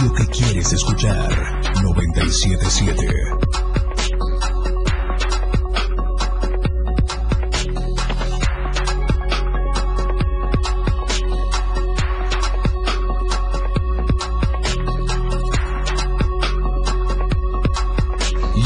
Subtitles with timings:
[0.00, 1.28] radio que quieres escuchar.
[1.82, 3.06] 977.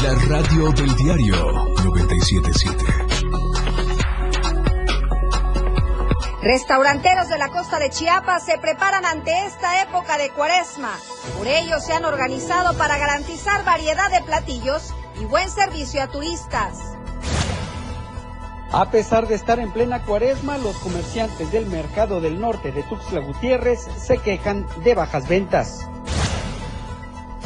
[0.01, 1.35] La radio del diario
[1.83, 2.85] 977.
[6.41, 10.91] Restauranteros de la costa de Chiapas se preparan ante esta época de cuaresma.
[11.37, 16.95] Por ello se han organizado para garantizar variedad de platillos y buen servicio a turistas.
[18.71, 23.21] A pesar de estar en plena cuaresma, los comerciantes del mercado del norte de Tuxtla
[23.21, 25.87] Gutiérrez se quejan de bajas ventas.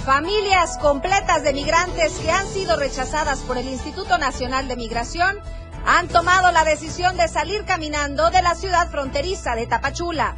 [0.05, 5.37] Familias completas de migrantes que han sido rechazadas por el Instituto Nacional de Migración
[5.85, 10.35] han tomado la decisión de salir caminando de la ciudad fronteriza de Tapachula.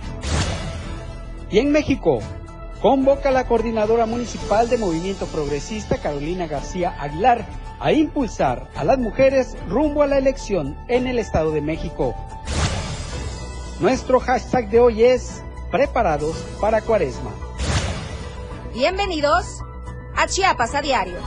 [1.50, 2.22] Y en México,
[2.82, 7.46] convoca la coordinadora municipal de Movimiento Progresista, Carolina García Aguilar,
[7.80, 12.16] a impulsar a las mujeres rumbo a la elección en el Estado de México.
[13.80, 17.32] Nuestro hashtag de hoy es Preparados para Cuaresma.
[18.74, 19.62] Bienvenidos
[20.16, 21.18] a Chiapas a Diario.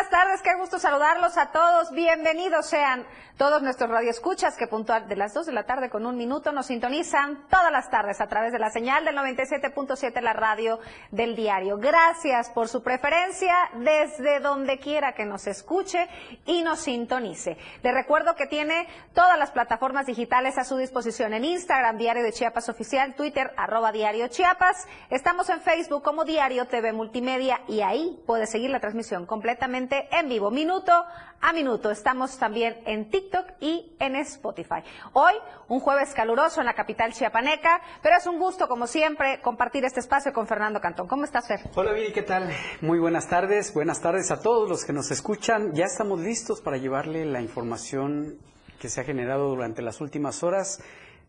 [0.00, 1.90] Buenas tardes, qué gusto saludarlos a todos.
[1.90, 3.04] Bienvenidos sean
[3.36, 6.66] todos nuestros radioescuchas que puntual de las 2 de la tarde con un minuto nos
[6.66, 10.78] sintonizan todas las tardes a través de la señal del 97.7 la radio
[11.10, 11.78] del diario.
[11.78, 16.06] Gracias por su preferencia desde donde quiera que nos escuche
[16.46, 17.58] y nos sintonice.
[17.82, 22.32] Le recuerdo que tiene todas las plataformas digitales a su disposición en Instagram, Diario de
[22.32, 24.86] Chiapas Oficial, Twitter, arroba Diario Chiapas.
[25.10, 30.28] Estamos en Facebook como Diario TV Multimedia y ahí puede seguir la transmisión completamente en
[30.28, 30.92] vivo, minuto
[31.40, 31.90] a minuto.
[31.90, 34.82] Estamos también en TikTok y en Spotify.
[35.12, 35.32] Hoy,
[35.68, 40.00] un jueves caluroso en la capital chiapaneca, pero es un gusto, como siempre, compartir este
[40.00, 41.08] espacio con Fernando Cantón.
[41.08, 41.60] ¿Cómo estás, Fer?
[41.74, 42.50] Hola, Viri, ¿qué tal?
[42.80, 43.72] Muy buenas tardes.
[43.74, 45.72] Buenas tardes a todos los que nos escuchan.
[45.72, 48.38] Ya estamos listos para llevarle la información
[48.78, 50.82] que se ha generado durante las últimas horas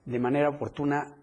[0.05, 1.16] de manera oportuna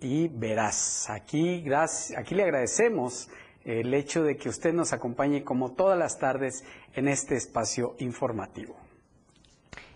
[0.00, 1.08] y veraz.
[1.10, 3.28] Aquí, gracias, aquí le agradecemos
[3.66, 8.76] el hecho de que usted nos acompañe como todas las tardes en este espacio informativo.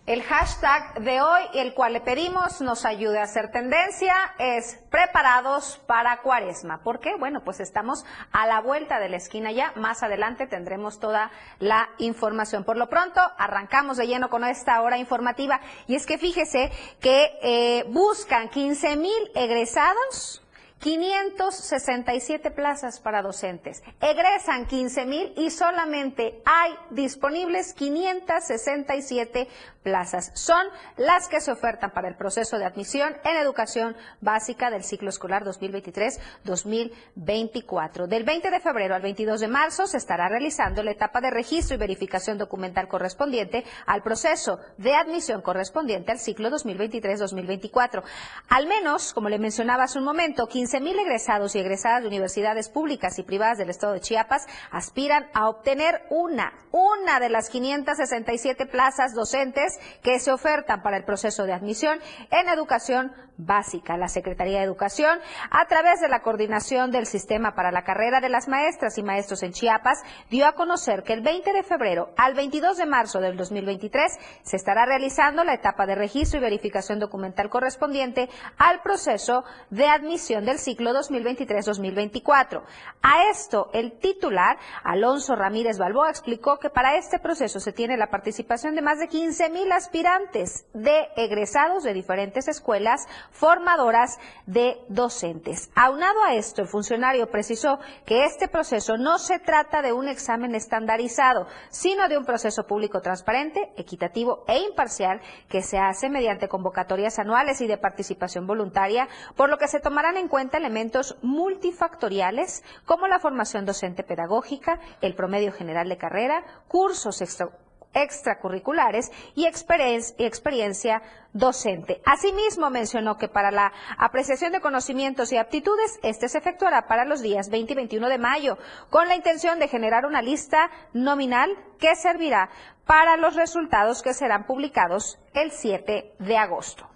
[0.07, 5.81] El hashtag de hoy, el cual le pedimos nos ayude a hacer tendencia, es preparados
[5.87, 6.83] para cuaresma.
[6.83, 7.15] ¿Por qué?
[7.17, 9.73] Bueno, pues estamos a la vuelta de la esquina ya.
[9.77, 12.65] Más adelante tendremos toda la información.
[12.65, 15.61] Por lo pronto, arrancamos de lleno con esta hora informativa.
[15.87, 20.40] Y es que fíjese que eh, buscan 15 mil egresados
[20.81, 23.83] 567 plazas para docentes.
[24.01, 29.49] Egresan 15 mil y solamente hay disponibles 567
[29.83, 30.31] plazas.
[30.35, 35.11] Son las que se ofertan para el proceso de admisión en educación básica del ciclo
[35.11, 38.07] escolar 2023-2024.
[38.07, 41.75] Del 20 de febrero al 22 de marzo se estará realizando la etapa de registro
[41.75, 48.03] y verificación documental correspondiente al proceso de admisión correspondiente al ciclo 2023-2024.
[48.49, 52.69] Al menos, como le mencionaba hace un momento, 15 mil egresados y egresadas de universidades
[52.69, 58.67] públicas y privadas del estado de Chiapas aspiran a obtener una, una de las 567
[58.67, 61.99] plazas docentes que se ofertan para el proceso de admisión
[62.31, 63.13] en educación
[63.45, 63.97] básica.
[63.97, 65.19] La Secretaría de Educación,
[65.51, 69.43] a través de la coordinación del sistema para la carrera de las maestras y maestros
[69.43, 73.37] en Chiapas, dio a conocer que el 20 de febrero al 22 de marzo del
[73.37, 79.87] 2023 se estará realizando la etapa de registro y verificación documental correspondiente al proceso de
[79.87, 82.63] admisión del ciclo 2023-2024.
[83.03, 88.11] A esto, el titular, Alonso Ramírez Balboa, explicó que para este proceso se tiene la
[88.11, 95.71] participación de más de 15 mil aspirantes de egresados de diferentes escuelas formadoras de docentes.
[95.75, 100.55] Aunado a esto, el funcionario precisó que este proceso no se trata de un examen
[100.55, 107.19] estandarizado, sino de un proceso público transparente, equitativo e imparcial que se hace mediante convocatorias
[107.19, 113.09] anuales y de participación voluntaria, por lo que se tomarán en cuenta elementos multifactoriales como
[113.09, 117.51] la formación docente pedagógica, el promedio general de carrera, cursos extra
[117.93, 121.03] extracurriculares y experiencia
[121.33, 122.01] docente.
[122.05, 127.21] Asimismo, mencionó que para la apreciación de conocimientos y aptitudes, este se efectuará para los
[127.21, 128.59] días 20 y 21 de mayo,
[128.91, 132.51] con la intención de generar una lista nominal que servirá
[132.87, 136.90] para los resultados que serán publicados el 7 de agosto.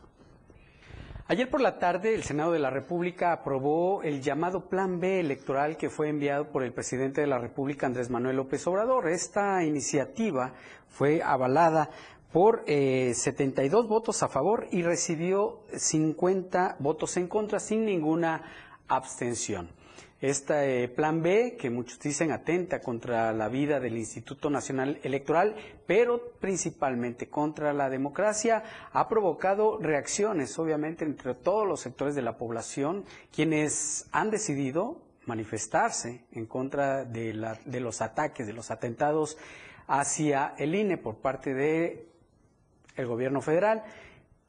[1.26, 5.78] Ayer por la tarde el Senado de la República aprobó el llamado Plan B electoral
[5.78, 9.08] que fue enviado por el presidente de la República, Andrés Manuel López Obrador.
[9.08, 10.52] Esta iniciativa
[10.90, 11.88] fue avalada
[12.30, 18.42] por 72 eh, votos a favor y recibió 50 votos en contra sin ninguna
[18.86, 19.70] abstención.
[20.24, 25.54] Este plan B, que muchos dicen atenta contra la vida del Instituto Nacional Electoral,
[25.86, 32.38] pero principalmente contra la democracia, ha provocado reacciones, obviamente, entre todos los sectores de la
[32.38, 33.04] población,
[33.34, 39.36] quienes han decidido manifestarse en contra de, los ataques, de los atentados
[39.88, 43.82] hacia el INE por parte del gobierno federal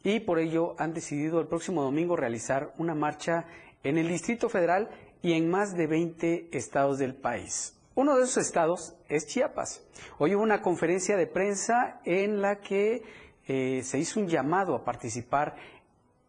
[0.04, 3.46] y por ello han decidido el próximo domingo realizar una marcha
[3.84, 4.90] en el Distrito Federal
[5.26, 7.76] y en más de 20 estados del país.
[7.96, 9.84] Uno de esos estados es Chiapas.
[10.20, 13.02] Hoy hubo una conferencia de prensa en la que
[13.48, 15.56] eh, se hizo un llamado a participar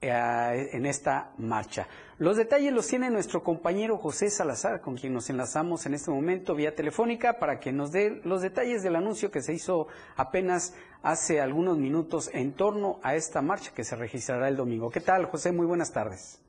[0.01, 1.87] eh, en esta marcha.
[2.17, 6.55] Los detalles los tiene nuestro compañero José Salazar, con quien nos enlazamos en este momento
[6.55, 10.73] vía telefónica para que nos dé los detalles del anuncio que se hizo apenas
[11.03, 14.89] hace algunos minutos en torno a esta marcha que se registrará el domingo.
[14.89, 15.53] ¿Qué tal, José?
[15.53, 16.41] Muy buenas tardes.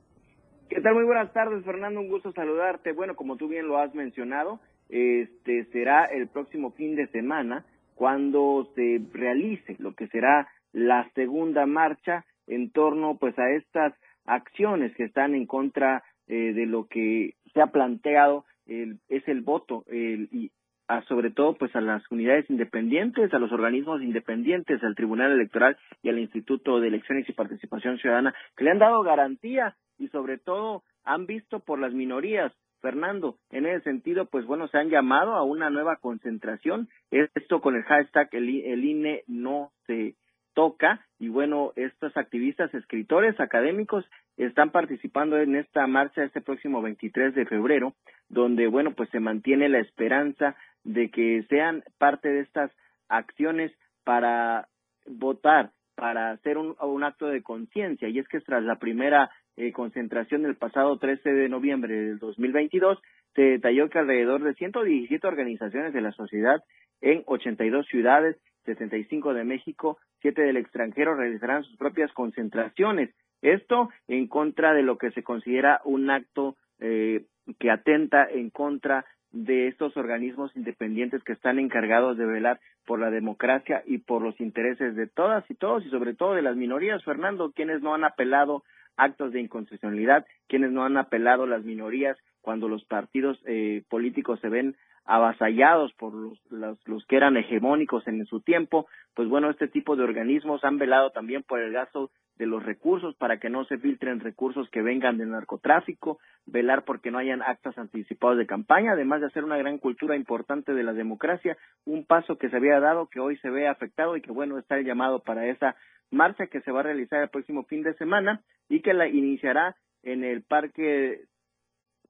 [0.68, 0.94] ¿Qué tal?
[0.94, 1.98] Muy buenas tardes, Fernando.
[2.00, 2.92] Un gusto saludarte.
[2.92, 4.60] Bueno, como tú bien lo has mencionado,
[4.90, 11.64] este será el próximo fin de semana cuando se realice lo que será la segunda
[11.64, 13.94] marcha en torno pues a estas
[14.26, 19.84] acciones que están en contra eh, de lo que se ha planteado es el voto
[19.86, 20.52] el, y
[20.88, 25.78] a, sobre todo pues a las unidades independientes, a los organismos independientes, al Tribunal Electoral
[26.02, 30.38] y al Instituto de Elecciones y Participación Ciudadana, que le han dado garantía y sobre
[30.38, 32.52] todo han visto por las minorías.
[32.80, 37.74] Fernando, en ese sentido, pues bueno, se han llamado a una nueva concentración, esto con
[37.74, 40.14] el hashtag el, el INE no se
[40.54, 44.04] toca y bueno, estos activistas, escritores, académicos
[44.36, 47.94] están participando en esta marcha este próximo 23 de febrero,
[48.28, 52.70] donde bueno, pues se mantiene la esperanza de que sean parte de estas
[53.08, 53.72] acciones
[54.04, 54.68] para
[55.06, 58.08] votar, para hacer un, un acto de conciencia.
[58.08, 62.98] Y es que tras la primera eh, concentración del pasado 13 de noviembre del 2022,
[63.34, 66.62] se detalló que alrededor de 117 organizaciones de la sociedad
[67.00, 73.10] en 82 ciudades, 75 de México, 7 del extranjero realizarán sus propias concentraciones.
[73.42, 77.24] Esto en contra de lo que se considera un acto eh,
[77.58, 83.10] que atenta en contra de estos organismos independientes que están encargados de velar por la
[83.10, 87.04] democracia y por los intereses de todas y todos y sobre todo de las minorías,
[87.04, 88.62] Fernando, quienes no han apelado
[88.98, 94.48] actos de inconstitucionalidad, quienes no han apelado las minorías cuando los partidos eh, políticos se
[94.48, 99.96] ven avasallados por los, los, que eran hegemónicos en su tiempo, pues bueno, este tipo
[99.96, 103.78] de organismos han velado también por el gasto de los recursos para que no se
[103.78, 109.20] filtren recursos que vengan del narcotráfico, velar porque no hayan actos anticipados de campaña, además
[109.20, 111.56] de hacer una gran cultura importante de la democracia,
[111.86, 114.78] un paso que se había dado que hoy se ve afectado y que bueno, está
[114.78, 115.74] el llamado para esa
[116.10, 119.76] marcha que se va a realizar el próximo fin de semana y que la iniciará
[120.02, 121.24] en el Parque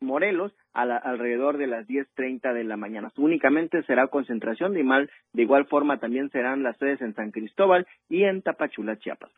[0.01, 3.13] Morelos a alrededor de las 10.30 de la mañana.
[3.17, 7.87] Únicamente será concentración de igual, de igual forma también serán las sedes en San Cristóbal
[8.09, 9.33] y en Tapachula, Chiapas.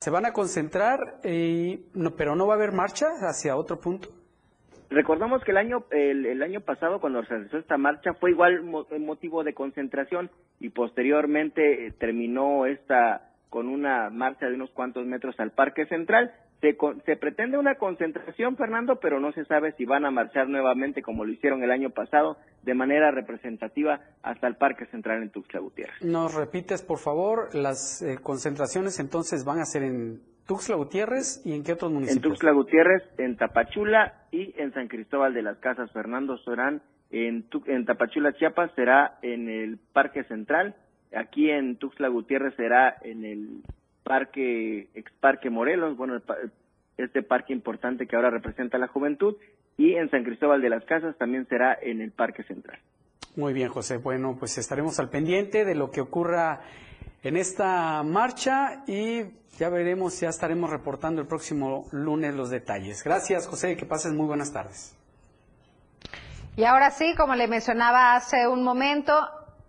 [0.00, 4.08] Se van a concentrar, eh, no, pero no va a haber marcha hacia otro punto.
[4.90, 9.44] Recordamos que el año el, año pasado cuando se realizó esta marcha fue igual motivo
[9.44, 15.52] de concentración y posteriormente eh, terminó esta con una marcha de unos cuantos metros al
[15.52, 16.32] Parque Central.
[16.60, 16.76] Se,
[17.06, 21.24] se, pretende una concentración, Fernando, pero no se sabe si van a marchar nuevamente como
[21.24, 26.02] lo hicieron el año pasado, de manera representativa hasta el Parque Central en Tuxtla Gutiérrez.
[26.02, 31.54] ¿Nos repites, por favor, las eh, concentraciones entonces van a ser en Tuxtla Gutiérrez y
[31.54, 32.24] en qué otros municipios?
[32.24, 36.82] En Tuxtla Gutiérrez, en Tapachula y en San Cristóbal de las Casas, Fernando Során.
[37.10, 40.74] En, en Tapachula, Chiapas, será en el Parque Central
[41.16, 43.62] Aquí en Tuxtla Gutiérrez será en el
[44.02, 46.20] parque, ex parque Morelos, bueno,
[46.96, 49.36] este parque importante que ahora representa la juventud,
[49.76, 52.78] y en San Cristóbal de las Casas también será en el Parque Central.
[53.36, 53.98] Muy bien, José.
[53.98, 56.60] Bueno, pues estaremos al pendiente de lo que ocurra
[57.22, 59.22] en esta marcha y
[59.58, 63.04] ya veremos, ya estaremos reportando el próximo lunes los detalles.
[63.04, 64.96] Gracias, José, que pases muy buenas tardes.
[66.56, 69.14] Y ahora sí, como le mencionaba hace un momento,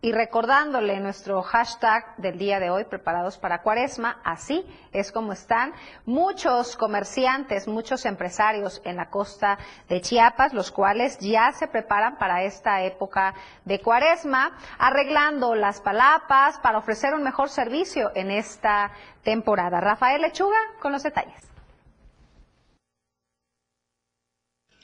[0.02, 5.74] y recordándole nuestro hashtag del día de hoy, preparados para cuaresma, así es como están
[6.06, 9.58] muchos comerciantes, muchos empresarios en la costa
[9.90, 13.34] de Chiapas, los cuales ya se preparan para esta época
[13.66, 19.82] de cuaresma, arreglando las palapas para ofrecer un mejor servicio en esta temporada.
[19.82, 21.50] Rafael Lechuga con los detalles.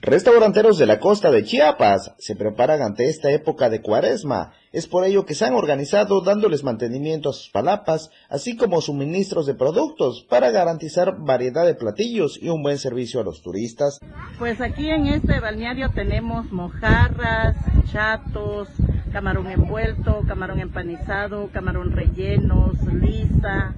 [0.02, 5.06] Restauranteros de la costa de Chiapas se preparan ante esta época de cuaresma es por
[5.06, 10.26] ello que se han organizado dándoles mantenimiento a sus palapas, así como suministros de productos
[10.30, 14.02] para garantizar variedad de platillos y un buen servicio a los turistas.
[14.38, 17.56] Pues aquí en este balneario tenemos mojarras,
[17.90, 18.68] chatos,
[19.14, 23.74] camarón envuelto, camarón empanizado, camarón rellenos, lisa,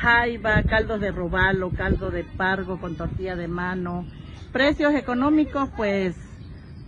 [0.00, 4.06] jaiba, caldo de robalo, caldo de pargo con tortilla de mano,
[4.52, 6.14] Precios económicos, pues,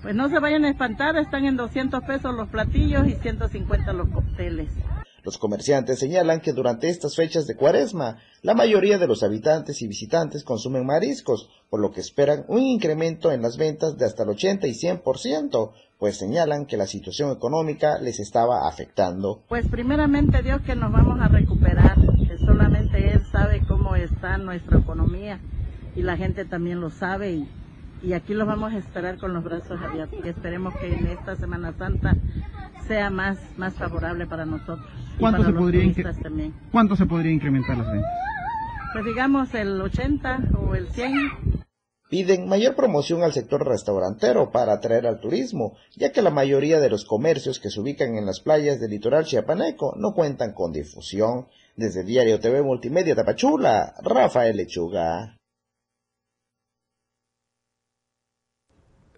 [0.05, 4.11] pues no se vayan a espantar, están en 200 pesos los platillos y 150 los
[4.11, 4.69] cócteles.
[5.23, 9.89] Los comerciantes señalan que durante estas fechas de cuaresma, la mayoría de los habitantes y
[9.89, 14.29] visitantes consumen mariscos, por lo que esperan un incremento en las ventas de hasta el
[14.29, 19.43] 80 y 100%, pues señalan que la situación económica les estaba afectando.
[19.49, 21.97] Pues primeramente Dios que nos vamos a recuperar,
[22.29, 25.41] que solamente Él sabe cómo está nuestra economía
[25.97, 27.49] y la gente también lo sabe y,
[28.05, 31.37] y aquí los vamos a esperar con los brazos abiertos y esperemos que en esta
[31.37, 32.15] Semana Santa
[32.87, 34.87] sea más, más favorable para nosotros.
[35.19, 35.93] ¿Cuánto, se podría
[36.71, 38.11] ¿Cuánto se podría incrementar las ventas?
[38.93, 41.65] Pues digamos el 80 o el 100.
[42.11, 46.91] Piden mayor promoción al sector restaurantero para atraer al turismo, ya que la mayoría de
[46.91, 51.47] los comercios que se ubican en las playas del litoral chiapaneco no cuentan con difusión.
[51.77, 55.39] Desde Diario TV Multimedia Tapachula, Rafael Lechuga.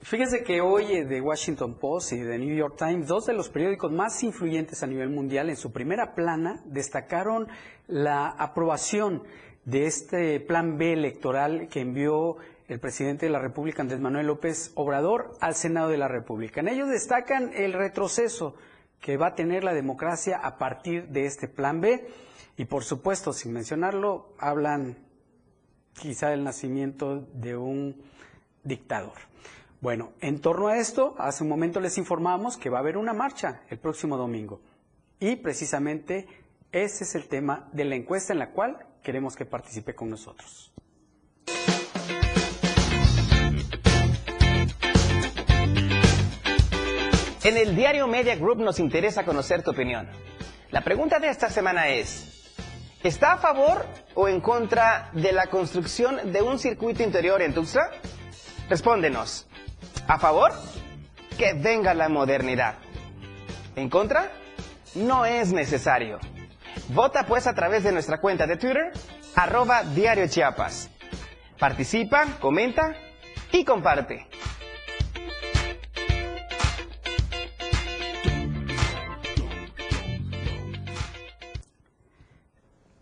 [0.09, 3.91] Fíjese que hoy The Washington Post y The New York Times, dos de los periódicos
[3.91, 7.49] más influyentes a nivel mundial, en su primera plana destacaron
[7.89, 9.25] la aprobación
[9.65, 12.37] de este plan B electoral que envió
[12.69, 16.61] el presidente de la República, Andrés Manuel López Obrador, al Senado de la República.
[16.61, 18.55] En ellos destacan el retroceso
[19.01, 22.07] que va a tener la democracia a partir de este plan B
[22.57, 24.99] y, por supuesto, sin mencionarlo, hablan
[25.95, 28.05] quizá del nacimiento de un
[28.63, 29.15] dictador.
[29.81, 33.13] Bueno, en torno a esto, hace un momento les informamos que va a haber una
[33.13, 34.61] marcha el próximo domingo.
[35.21, 36.27] Y precisamente
[36.73, 40.73] ese es el tema de la encuesta en la cual queremos que participe con nosotros.
[47.45, 50.09] En el diario Media Group nos interesa conocer tu opinión.
[50.71, 52.53] La pregunta de esta semana es,
[53.05, 57.91] ¿está a favor o en contra de la construcción de un circuito interior en Tuxtla?
[58.69, 59.47] Respóndenos.
[60.09, 60.53] ¿A favor?
[61.37, 62.77] Que venga la modernidad.
[63.75, 64.31] ¿En contra?
[64.95, 66.19] No es necesario.
[66.89, 68.93] Vota pues a través de nuestra cuenta de Twitter,
[69.35, 70.91] arroba Diario Chiapas.
[71.59, 72.95] Participa, comenta
[73.53, 74.27] y comparte.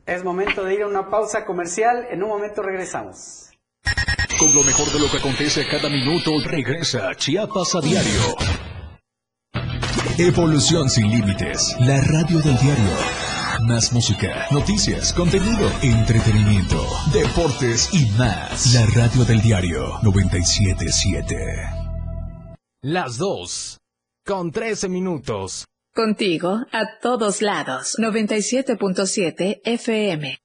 [0.06, 2.06] Es momento de ir a una pausa comercial.
[2.11, 3.43] En un momento regresamos.
[4.38, 8.37] Con lo mejor de lo que acontece cada minuto, regresa Chiapas a diario.
[10.19, 11.76] Evolución sin límites.
[11.81, 12.91] La radio del diario.
[13.69, 18.75] Más música, noticias, contenido, entretenimiento, deportes y más.
[18.75, 21.37] La radio del diario 977.
[22.83, 23.79] Las dos.
[24.26, 25.64] Con 13 minutos.
[25.95, 27.97] Contigo a todos lados.
[28.00, 30.38] 97.7 FM.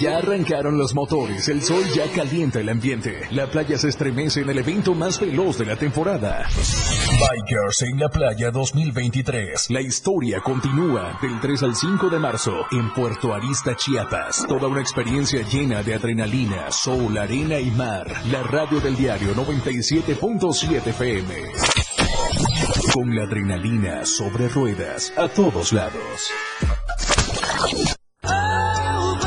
[0.00, 4.50] Ya arrancaron los motores, el sol ya calienta el ambiente, la playa se estremece en
[4.50, 6.46] el evento más veloz de la temporada.
[6.48, 9.70] Bikers en la playa 2023.
[9.70, 14.44] La historia continúa del 3 al 5 de marzo en Puerto Arista, Chiapas.
[14.48, 18.06] Toda una experiencia llena de adrenalina, sol, arena y mar.
[18.30, 21.34] La radio del diario 97.7 FM.
[22.92, 26.32] Con la adrenalina sobre ruedas a todos lados.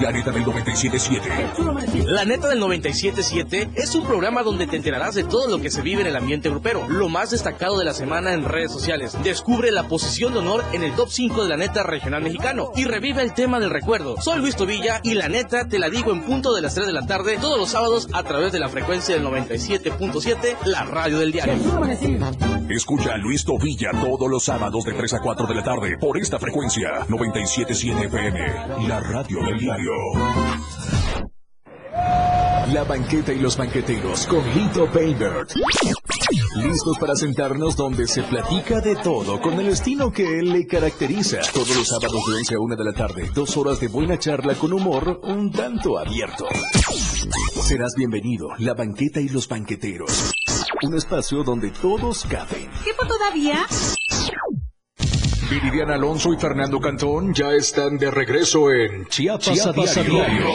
[0.00, 2.04] La neta del 97.7.
[2.04, 5.80] La neta del 97.7 es un programa donde te enterarás de todo lo que se
[5.80, 9.16] vive en el ambiente grupero, lo más destacado de la semana en redes sociales.
[9.24, 12.84] Descubre la posición de honor en el top 5 de la neta regional mexicano y
[12.84, 14.20] revive el tema del recuerdo.
[14.20, 16.92] Soy Luis Tobilla y la neta te la digo en punto de las 3 de
[16.92, 21.32] la tarde todos los sábados a través de la frecuencia del 97.7, la radio del
[21.32, 21.54] diario.
[22.68, 26.18] Escucha a Luis Tobilla todos los sábados de 3 a 4 de la tarde por
[26.18, 29.92] esta frecuencia 97.7 FM, la radio del diario.
[32.72, 35.52] La banqueta y los banqueteros con Lito Baybert.
[36.56, 41.38] Listos para sentarnos donde se platica de todo con el estilo que él le caracteriza.
[41.54, 44.54] Todos los sábados de 11 a 1 de la tarde, dos horas de buena charla
[44.54, 46.46] con humor un tanto abierto.
[47.62, 50.32] Serás bienvenido, la banqueta y los banqueteros.
[50.82, 52.70] Un espacio donde todos caben.
[52.82, 53.66] ¿Tiempo todavía?
[55.50, 60.22] Viridiana Alonso y Fernando Cantón ya están de regreso en Chiapas, Chiapas a diario.
[60.22, 60.46] a diario.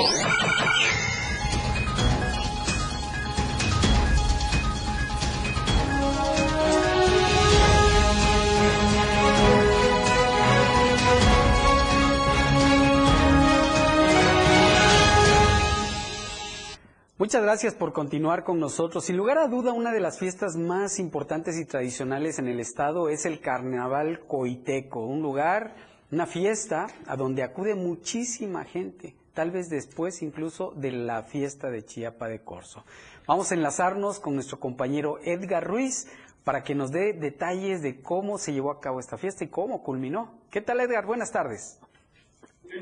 [17.21, 19.05] Muchas gracias por continuar con nosotros.
[19.05, 23.09] Sin lugar a duda, una de las fiestas más importantes y tradicionales en el estado
[23.09, 25.75] es el Carnaval Coiteco, un lugar,
[26.11, 31.85] una fiesta a donde acude muchísima gente, tal vez después incluso de la fiesta de
[31.85, 32.83] Chiapa de Corzo.
[33.27, 36.07] Vamos a enlazarnos con nuestro compañero Edgar Ruiz
[36.43, 39.83] para que nos dé detalles de cómo se llevó a cabo esta fiesta y cómo
[39.83, 40.41] culminó.
[40.49, 41.05] ¿Qué tal Edgar?
[41.05, 41.80] Buenas tardes.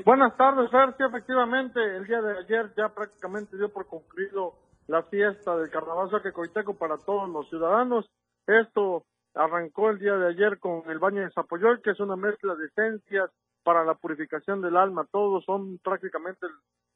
[0.04, 0.94] Buenas tardes, Fer.
[0.96, 4.54] Sí, efectivamente, el día de ayer ya prácticamente dio por concluido
[4.86, 8.08] la fiesta del Carnaval Coiteco para todos los ciudadanos.
[8.46, 9.04] Esto
[9.34, 12.66] arrancó el día de ayer con el baño de Zapoyoy, que es una mezcla de
[12.66, 13.30] esencias
[13.62, 15.06] para la purificación del alma.
[15.10, 16.46] Todos son prácticamente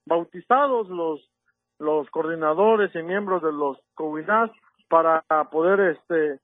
[0.07, 1.29] bautizados los
[1.81, 4.51] los coordinadores y miembros de los Covinás
[4.89, 6.41] para poder este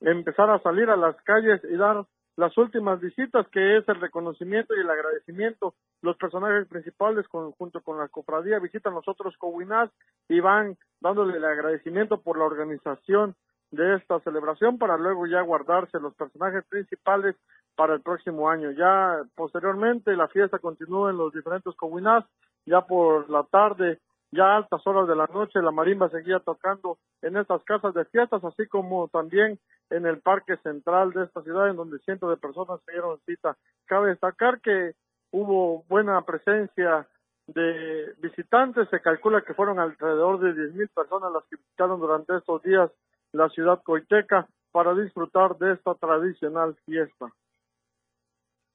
[0.00, 2.04] empezar a salir a las calles y dar
[2.36, 5.74] las últimas visitas, que es el reconocimiento y el agradecimiento.
[6.00, 9.90] Los personajes principales, con, junto con la cofradía, visitan los otros Cowinas
[10.28, 13.34] y van dándole el agradecimiento por la organización
[13.70, 17.36] de esta celebración para luego ya guardarse los personajes principales
[17.74, 18.70] para el próximo año.
[18.70, 22.24] Ya posteriormente la fiesta continúa en los diferentes Cowinas,
[22.66, 23.98] ya por la tarde
[24.32, 28.04] ya a altas horas de la noche la marimba seguía tocando en estas casas de
[28.06, 29.58] fiestas, así como también
[29.90, 33.56] en el parque central de esta ciudad, en donde cientos de personas se dieron cita.
[33.86, 34.94] Cabe destacar que
[35.30, 37.06] hubo buena presencia
[37.46, 42.36] de visitantes, se calcula que fueron alrededor de diez mil personas las que visitaron durante
[42.36, 42.90] estos días
[43.32, 47.32] la ciudad coiteca para disfrutar de esta tradicional fiesta.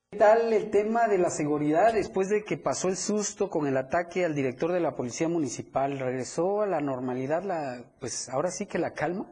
[0.09, 3.75] ¿Qué tal el tema de la seguridad después de que pasó el susto con el
[3.75, 5.99] ataque al director de la Policía Municipal?
[5.99, 9.25] ¿Regresó a la normalidad, la, pues ahora sí que la calma?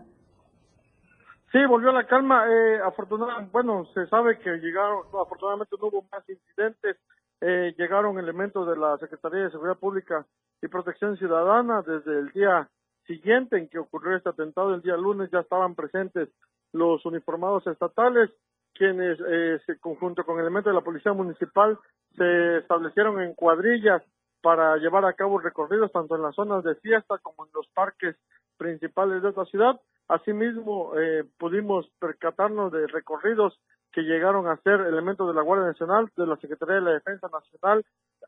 [1.53, 2.43] Sí, volvió a la calma.
[2.49, 6.97] Eh, afortunadamente, bueno, se sabe que llegaron, no, afortunadamente no hubo más incidentes.
[7.39, 10.25] Eh, llegaron elementos de la Secretaría de Seguridad Pública
[10.61, 12.69] y Protección Ciudadana desde el día
[13.07, 16.27] siguiente en que ocurrió este atentado, el día lunes, ya estaban presentes
[16.73, 18.29] los uniformados estatales
[18.77, 21.79] quienes, eh, conjunto con elementos de la Policía Municipal,
[22.15, 24.03] se establecieron en cuadrillas
[24.41, 28.15] para llevar a cabo recorridos tanto en las zonas de fiesta como en los parques
[28.57, 29.79] principales de esta ciudad.
[30.07, 33.59] Asimismo, eh, pudimos percatarnos de recorridos
[33.91, 37.27] que llegaron a ser elementos de la Guardia Nacional, de la Secretaría de la Defensa
[37.31, 37.83] Nacional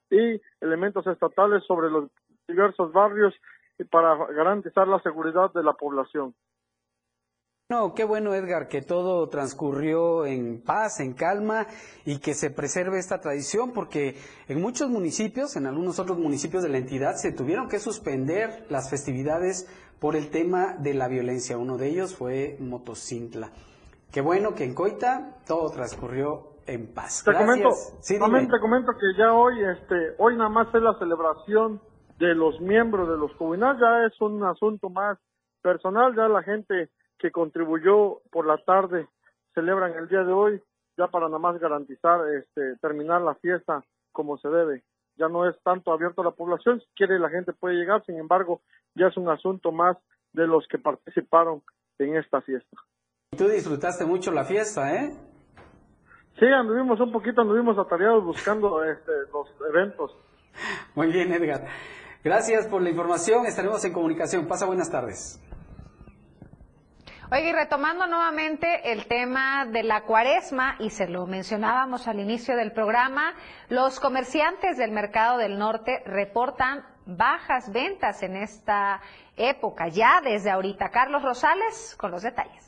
[0.09, 2.09] y elementos estatales sobre los
[2.47, 3.35] diversos barrios
[3.91, 6.33] para garantizar la seguridad de la población.
[7.69, 11.67] No, qué bueno Edgar, que todo transcurrió en paz, en calma
[12.05, 14.15] y que se preserve esta tradición porque
[14.47, 18.89] en muchos municipios, en algunos otros municipios de la entidad, se tuvieron que suspender las
[18.89, 19.67] festividades
[19.99, 21.57] por el tema de la violencia.
[21.57, 23.51] Uno de ellos fue Motocintla.
[24.13, 27.21] Qué bueno que en Coita todo transcurrió en paz.
[27.25, 27.49] Te Gracias.
[27.49, 31.81] comento, Sí, también te comento que ya hoy, este, hoy nada más es la celebración
[32.17, 35.17] de los miembros de los comunales, ya es un asunto más
[35.61, 39.07] personal, ya la gente que contribuyó por la tarde
[39.53, 40.61] celebran el día de hoy,
[40.97, 44.83] ya para nada más garantizar, este, terminar la fiesta como se debe.
[45.15, 48.17] Ya no es tanto abierto a la población, si quiere la gente puede llegar, sin
[48.17, 48.61] embargo,
[48.93, 49.97] ya es un asunto más
[50.33, 51.63] de los que participaron
[51.97, 52.77] en esta fiesta.
[53.35, 55.11] Tú disfrutaste mucho la fiesta, ¿eh?
[56.39, 60.15] Sí, anduvimos un poquito, anduvimos atareados buscando este, los eventos.
[60.95, 61.65] Muy bien, Edgar.
[62.23, 63.45] Gracias por la información.
[63.47, 64.47] Estaremos en comunicación.
[64.47, 65.41] Pasa buenas tardes.
[67.29, 72.55] Oye, y retomando nuevamente el tema de la cuaresma, y se lo mencionábamos al inicio
[72.55, 73.33] del programa,
[73.67, 79.01] los comerciantes del mercado del norte reportan bajas ventas en esta
[79.35, 80.89] época, ya desde ahorita.
[80.89, 82.66] Carlos Rosales con los detalles.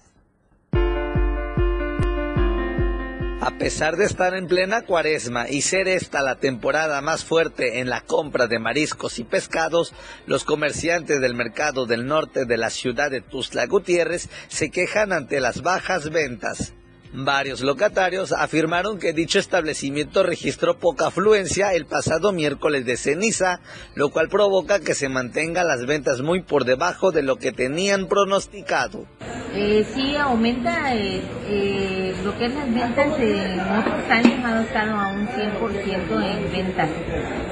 [3.42, 7.90] A pesar de estar en plena cuaresma y ser esta la temporada más fuerte en
[7.90, 9.94] la compra de mariscos y pescados,
[10.26, 15.40] los comerciantes del mercado del norte de la ciudad de Tuzla Gutiérrez se quejan ante
[15.40, 16.74] las bajas ventas.
[17.12, 23.62] Varios locatarios afirmaron que dicho establecimiento registró poca afluencia el pasado miércoles de ceniza,
[23.96, 28.08] lo cual provoca que se mantengan las ventas muy por debajo de lo que tenían
[28.08, 29.08] pronosticado.
[29.56, 34.94] Eh, sí, aumenta eh, eh, lo que es las ventas en otros años ha estado
[34.94, 36.90] a un 100% en ventas.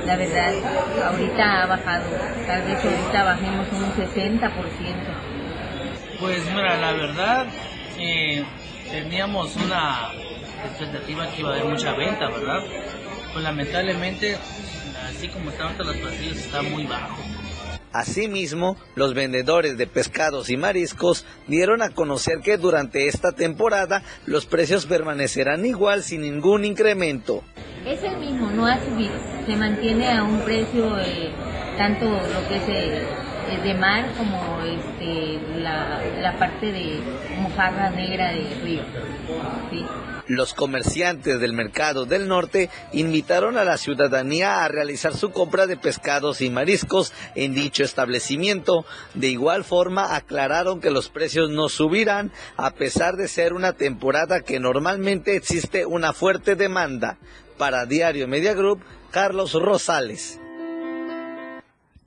[0.06, 0.54] La verdad,
[1.04, 2.06] ahorita ha bajado,
[2.46, 4.52] tal vez ahorita bajemos un 60%.
[6.20, 7.48] Pues mira, la verdad...
[8.90, 10.12] Teníamos una
[10.66, 12.64] expectativa que iba a haber mucha venta, ¿verdad?
[13.34, 14.38] Pues lamentablemente,
[15.08, 17.18] así como estaban todos los precios, está muy bajo.
[17.94, 24.46] Asimismo, los vendedores de pescados y mariscos dieron a conocer que durante esta temporada los
[24.46, 27.44] precios permanecerán igual sin ningún incremento.
[27.86, 29.14] Es el mismo, no ha subido,
[29.46, 31.32] se mantiene a un precio eh,
[31.78, 33.08] tanto lo que es eh,
[33.56, 37.00] de mar como este, la, parte de
[37.40, 38.82] mojarra negra de río.
[40.28, 45.78] Los comerciantes del mercado del norte invitaron a la ciudadanía a realizar su compra de
[45.78, 48.86] pescados y mariscos en dicho establecimiento.
[49.14, 54.42] De igual forma aclararon que los precios no subirán a pesar de ser una temporada
[54.42, 57.18] que normalmente existe una fuerte demanda.
[57.58, 60.40] Para Diario Media Group, Carlos Rosales.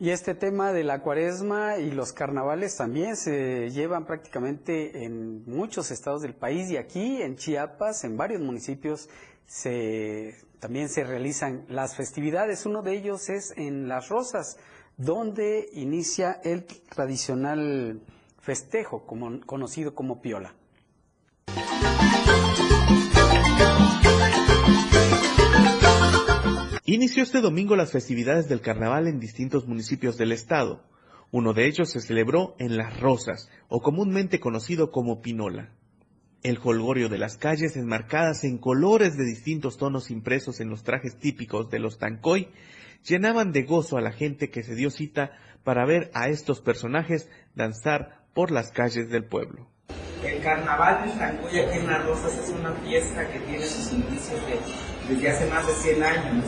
[0.02, 5.90] Y este tema de la cuaresma y los carnavales también se llevan prácticamente en muchos
[5.90, 9.10] estados del país y aquí en Chiapas, en varios municipios,
[9.46, 12.64] se, también se realizan las festividades.
[12.64, 14.56] Uno de ellos es en Las Rosas,
[14.96, 18.00] donde inicia el tradicional
[18.38, 20.54] festejo conocido como Piola.
[26.92, 30.82] Inició este domingo las festividades del carnaval en distintos municipios del estado.
[31.30, 35.70] Uno de ellos se celebró en Las Rosas, o comúnmente conocido como Pinola.
[36.42, 41.16] El jolgorio de las calles enmarcadas en colores de distintos tonos impresos en los trajes
[41.16, 42.48] típicos de los Tancoy
[43.08, 45.30] llenaban de gozo a la gente que se dio cita
[45.62, 49.68] para ver a estos personajes danzar por las calles del pueblo.
[50.24, 54.40] El carnaval de Tancoy aquí en Las Rosas es una fiesta que tiene sus inicios
[55.08, 56.44] desde hace más de 100 años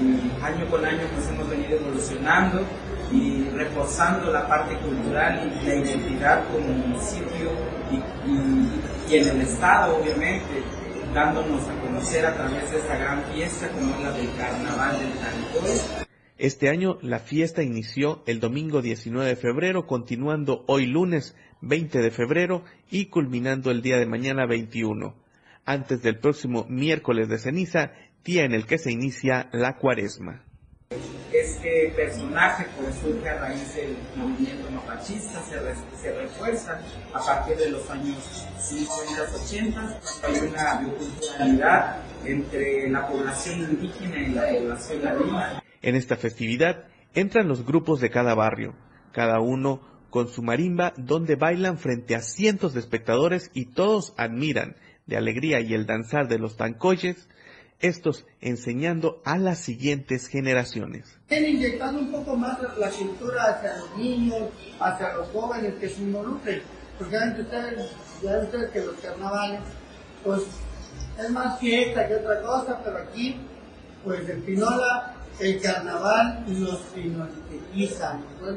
[0.00, 2.66] y año con año pues hemos venido evolucionando
[3.12, 7.50] y reforzando la parte cultural y la identidad como municipio
[7.90, 10.62] y, en el estado obviamente
[11.12, 15.12] dándonos a conocer a través de esta gran fiesta como es la del carnaval del
[15.12, 16.06] Tancoy.
[16.38, 22.10] Este año la fiesta inició el domingo 19 de febrero, continuando hoy lunes 20 de
[22.10, 25.14] febrero y culminando el día de mañana 21.
[25.64, 27.92] Antes del próximo miércoles de ceniza,
[28.24, 30.44] día en el que se inicia la cuaresma.
[31.32, 35.58] Este personaje pues, surge a raíz del movimiento mapachista, se,
[35.96, 36.80] se refuerza
[37.14, 40.00] a partir de los años 50, 80.
[40.24, 45.62] Hay una biculturalidad entre la población indígena y la población ladina.
[45.80, 48.74] En esta festividad entran los grupos de cada barrio,
[49.12, 49.80] cada uno
[50.10, 55.60] con su marimba donde bailan frente a cientos de espectadores y todos admiran de alegría
[55.60, 57.28] y el danzar de los tancoyes
[57.82, 61.18] estos enseñando a las siguientes generaciones.
[61.28, 64.42] Inyectando un poco más la cultura hacia los niños,
[64.80, 66.62] hacia los jóvenes que se involucren,
[66.98, 67.90] porque ya ustedes,
[68.22, 69.60] ya ustedes que los carnavales,
[70.24, 70.42] pues
[71.18, 73.36] es más fiesta que otra cosa, pero aquí,
[74.04, 78.56] pues el Pinola, el carnaval los pinolitizan, los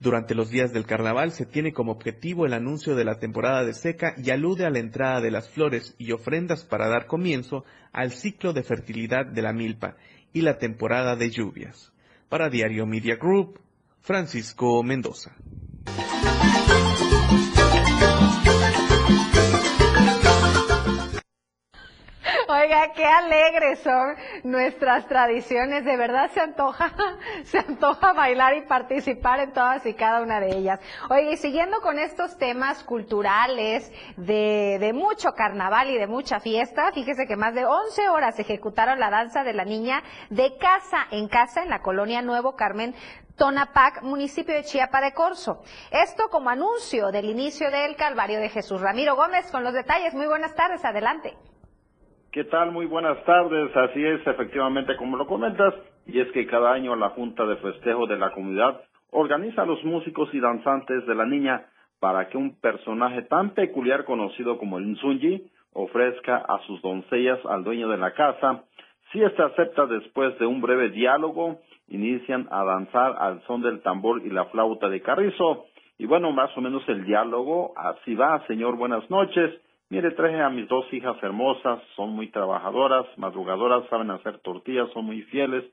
[0.00, 3.74] durante los días del carnaval se tiene como objetivo el anuncio de la temporada de
[3.74, 8.12] seca y alude a la entrada de las flores y ofrendas para dar comienzo al
[8.12, 9.96] ciclo de fertilidad de la milpa
[10.32, 11.92] y la temporada de lluvias.
[12.28, 13.58] Para Diario Media Group,
[14.00, 15.34] Francisco Mendoza.
[22.68, 25.86] Oiga, qué alegres son nuestras tradiciones.
[25.86, 26.92] De verdad se antoja,
[27.44, 30.78] se antoja bailar y participar en todas y cada una de ellas.
[31.08, 36.92] Oiga, y siguiendo con estos temas culturales de, de mucho carnaval y de mucha fiesta,
[36.92, 41.26] fíjese que más de 11 horas ejecutaron la danza de la niña de casa en
[41.26, 42.94] casa en la colonia Nuevo Carmen
[43.36, 45.62] Tonapac, municipio de Chiapa de Corzo.
[45.90, 48.78] Esto como anuncio del inicio del Calvario de Jesús.
[48.78, 50.12] Ramiro Gómez con los detalles.
[50.12, 51.34] Muy buenas tardes, adelante.
[52.30, 52.72] ¿Qué tal?
[52.72, 53.74] Muy buenas tardes.
[53.74, 55.72] Así es, efectivamente, como lo comentas,
[56.06, 59.82] y es que cada año la Junta de Festejo de la Comunidad organiza a los
[59.82, 61.64] músicos y danzantes de la niña
[62.00, 67.64] para que un personaje tan peculiar conocido como el Nzunji ofrezca a sus doncellas al
[67.64, 68.62] dueño de la casa.
[69.10, 74.20] Si éste acepta después de un breve diálogo, inician a danzar al son del tambor
[74.22, 75.64] y la flauta de carrizo.
[75.96, 79.58] Y bueno, más o menos el diálogo, así va, señor, buenas noches.
[79.90, 85.06] Mire, traje a mis dos hijas hermosas, son muy trabajadoras, madrugadoras, saben hacer tortillas, son
[85.06, 85.64] muy fieles.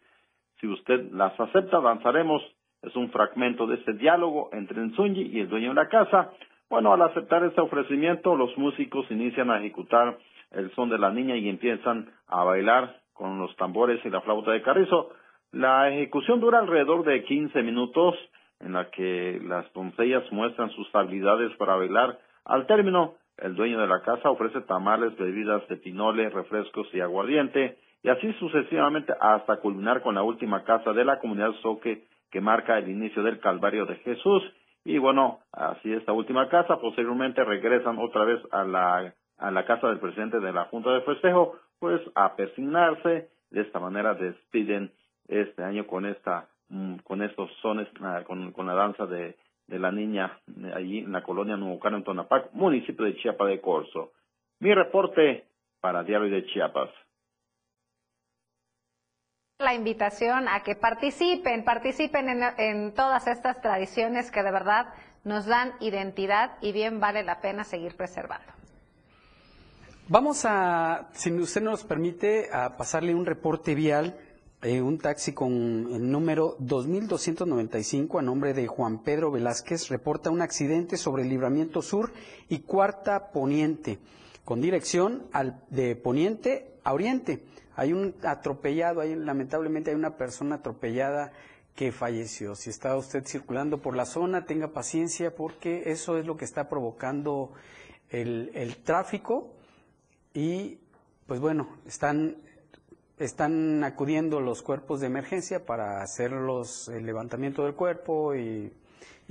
[0.62, 2.42] Si usted las acepta, danzaremos.
[2.82, 6.32] Es un fragmento de ese diálogo entre Nzunji y el dueño de la casa.
[6.70, 10.18] Bueno, al aceptar este ofrecimiento, los músicos inician a ejecutar
[10.52, 14.52] el son de la niña y empiezan a bailar con los tambores y la flauta
[14.52, 15.10] de carrizo.
[15.52, 18.16] La ejecución dura alrededor de 15 minutos,
[18.60, 22.18] en la que las doncellas muestran sus habilidades para bailar.
[22.46, 27.78] Al término, el dueño de la casa ofrece tamales, bebidas de pinole, refrescos y aguardiente,
[28.04, 32.78] y así sucesivamente hasta culminar con la última casa de la comunidad Soque que marca
[32.78, 34.44] el inicio del Calvario de Jesús.
[34.84, 39.88] Y bueno, así esta última casa, posteriormente regresan otra vez a la, a la casa
[39.88, 43.30] del presidente de la Junta de Festejo, pues a persignarse.
[43.50, 44.92] De esta manera despiden
[45.28, 49.36] este año con esta, mm, con estos sones, ah, con, con la danza de,
[49.68, 50.40] de la niña
[50.74, 54.12] allí en la colonia Nubucano en Tonapac, municipio de Chiapa de Corzo.
[54.60, 55.46] Mi reporte
[55.82, 56.90] para Diario de Chiapas.
[59.60, 65.46] La invitación a que participen, participen en, en todas estas tradiciones que de verdad nos
[65.46, 68.52] dan identidad y bien vale la pena seguir preservando.
[70.08, 74.16] Vamos a, si usted nos permite, a pasarle un reporte vial
[74.62, 75.52] eh, un taxi con
[75.92, 81.82] el número 2295 a nombre de Juan Pedro Velázquez reporta un accidente sobre el libramiento
[81.82, 82.12] sur
[82.50, 84.00] y cuarta poniente,
[84.44, 87.44] con dirección al, de poniente a oriente.
[87.76, 91.32] Hay un atropellado, hay, lamentablemente hay una persona atropellada
[91.76, 92.56] que falleció.
[92.56, 96.70] Si está usted circulando por la zona, tenga paciencia porque eso es lo que está
[96.70, 97.52] provocando
[98.10, 99.54] el, el tráfico
[100.34, 100.80] y
[101.28, 102.38] pues bueno, están
[103.18, 108.74] están acudiendo los cuerpos de emergencia para hacer los, el levantamiento del cuerpo y,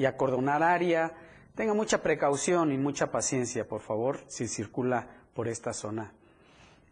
[0.06, 1.12] acordonar área.
[1.54, 6.12] Tenga mucha precaución y mucha paciencia, por favor, si circula por esta zona.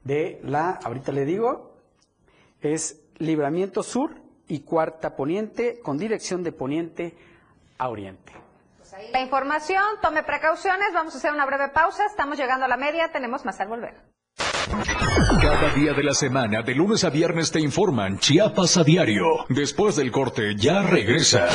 [0.04, 1.76] De la, ahorita le digo,
[2.60, 4.14] es libramiento sur
[4.46, 7.16] y cuarta poniente con dirección de poniente
[7.78, 8.32] a oriente.
[9.12, 13.10] La información, tome precauciones, vamos a hacer una breve pausa, estamos llegando a la media,
[13.10, 13.94] tenemos más al volver.
[15.42, 19.24] Cada día de la semana, de lunes a viernes, te informan Chiapas a diario.
[19.48, 21.48] Después del corte, ya regresa.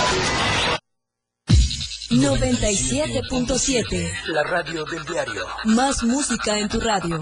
[2.09, 5.45] 97.7 La radio del diario.
[5.63, 7.21] Más música en tu radio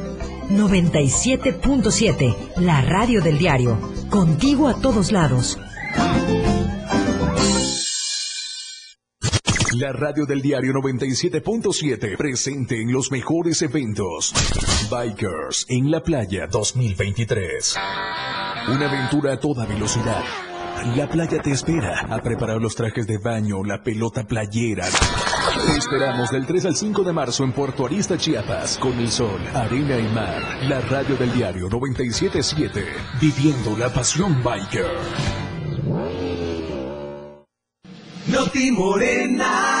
[0.57, 3.77] 97.7, la radio del diario.
[4.09, 5.59] Contigo a todos lados.
[9.77, 14.33] La radio del diario 97.7 presente en los mejores eventos.
[14.91, 17.77] Bikers en la playa 2023.
[18.67, 20.23] Una aventura a toda velocidad.
[20.95, 24.85] La playa te espera a preparar los trajes de baño, la pelota playera
[25.53, 29.41] Te esperamos del 3 al 5 de marzo en Puerto Arista, Chiapas, con el sol,
[29.53, 30.41] arena y mar.
[30.63, 32.85] La radio del diario 977,
[33.19, 34.85] viviendo la pasión biker.
[38.27, 39.80] Noti Morena.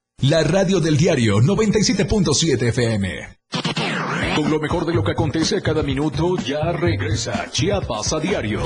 [0.23, 3.37] La radio del diario 97.7 FM.
[4.35, 8.61] Con lo mejor de lo que acontece a cada minuto, ya regresa Chiapas a diario.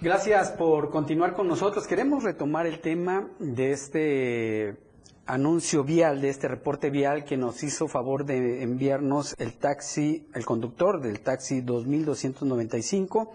[0.00, 1.88] Gracias por continuar con nosotros.
[1.88, 4.93] Queremos retomar el tema de este
[5.26, 10.44] anuncio vial, de este reporte vial que nos hizo favor de enviarnos el taxi, el
[10.44, 13.32] conductor del taxi 2295,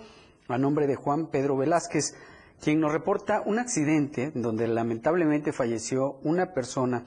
[0.48, 2.16] a nombre de Juan Pedro Velázquez,
[2.62, 7.06] quien nos reporta un accidente donde lamentablemente falleció una persona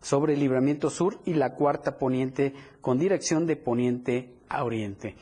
[0.00, 5.16] sobre el libramiento sur y la cuarta poniente con dirección de poniente a oriente.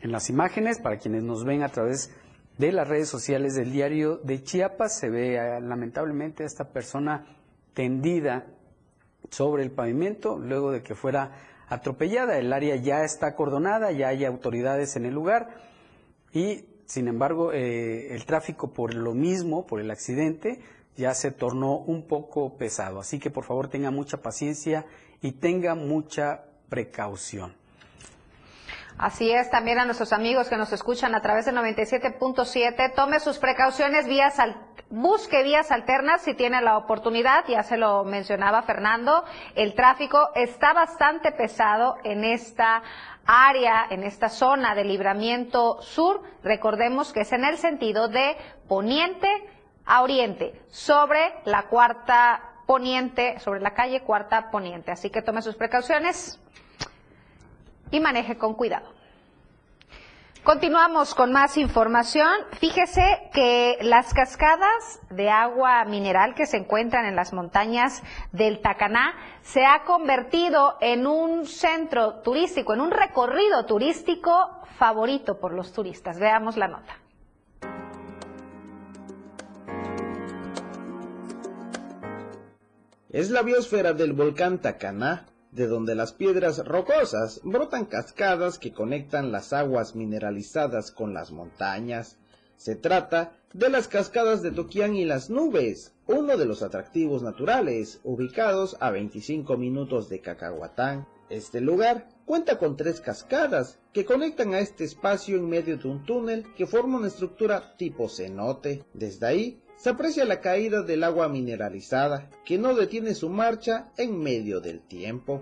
[0.00, 2.12] En las imágenes, para quienes nos ven a través
[2.56, 7.26] de las redes sociales del diario de Chiapas, se ve eh, lamentablemente a esta persona
[7.74, 8.46] tendida
[9.30, 11.32] sobre el pavimento luego de que fuera
[11.68, 12.38] atropellada.
[12.38, 15.48] El área ya está acordonada, ya hay autoridades en el lugar
[16.32, 20.60] y, sin embargo, eh, el tráfico por lo mismo, por el accidente,
[20.96, 23.00] ya se tornó un poco pesado.
[23.00, 24.86] Así que, por favor, tenga mucha paciencia
[25.20, 27.57] y tenga mucha precaución.
[28.98, 33.38] Así es, también a nuestros amigos que nos escuchan a través del 97.7, tome sus
[33.38, 34.56] precauciones, vías al,
[34.90, 40.72] busque vías alternas si tiene la oportunidad, ya se lo mencionaba Fernando, el tráfico está
[40.72, 42.82] bastante pesado en esta
[43.24, 49.28] área, en esta zona de libramiento sur, recordemos que es en el sentido de poniente
[49.86, 55.54] a oriente, sobre la cuarta poniente, sobre la calle cuarta poniente, así que tome sus
[55.54, 56.40] precauciones
[57.90, 58.98] y maneje con cuidado.
[60.44, 62.30] Continuamos con más información.
[62.58, 63.02] Fíjese
[63.34, 69.66] que las cascadas de agua mineral que se encuentran en las montañas del Tacaná se
[69.66, 74.32] ha convertido en un centro turístico, en un recorrido turístico
[74.78, 76.18] favorito por los turistas.
[76.18, 76.96] Veamos la nota.
[83.10, 89.32] Es la biosfera del volcán Tacaná, de donde las piedras rocosas brotan cascadas que conectan
[89.32, 92.18] las aguas mineralizadas con las montañas.
[92.56, 98.00] Se trata de las cascadas de Toquián y las nubes, uno de los atractivos naturales
[98.04, 101.06] ubicados a 25 minutos de Cacahuatán.
[101.30, 106.04] Este lugar cuenta con tres cascadas que conectan a este espacio en medio de un
[106.04, 108.84] túnel que forma una estructura tipo cenote.
[108.92, 114.20] Desde ahí se aprecia la caída del agua mineralizada, que no detiene su marcha en
[114.20, 115.40] medio del tiempo.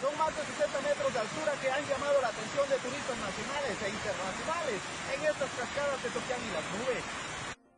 [0.00, 3.76] Son más de 60 metros de altura que han llamado la atención de turistas nacionales
[3.82, 4.78] e internacionales
[5.14, 7.04] en estas cascadas de Toquián y las nubes.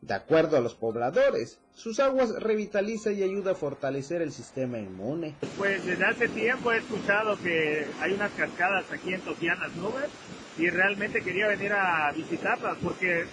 [0.01, 5.35] De acuerdo a los pobladores, sus aguas revitaliza y ayuda a fortalecer el sistema inmune.
[5.57, 10.09] Pues desde hace tiempo he escuchado que hay unas cascadas aquí en Toquián las nubes
[10.57, 13.25] y realmente quería venir a visitarlas porque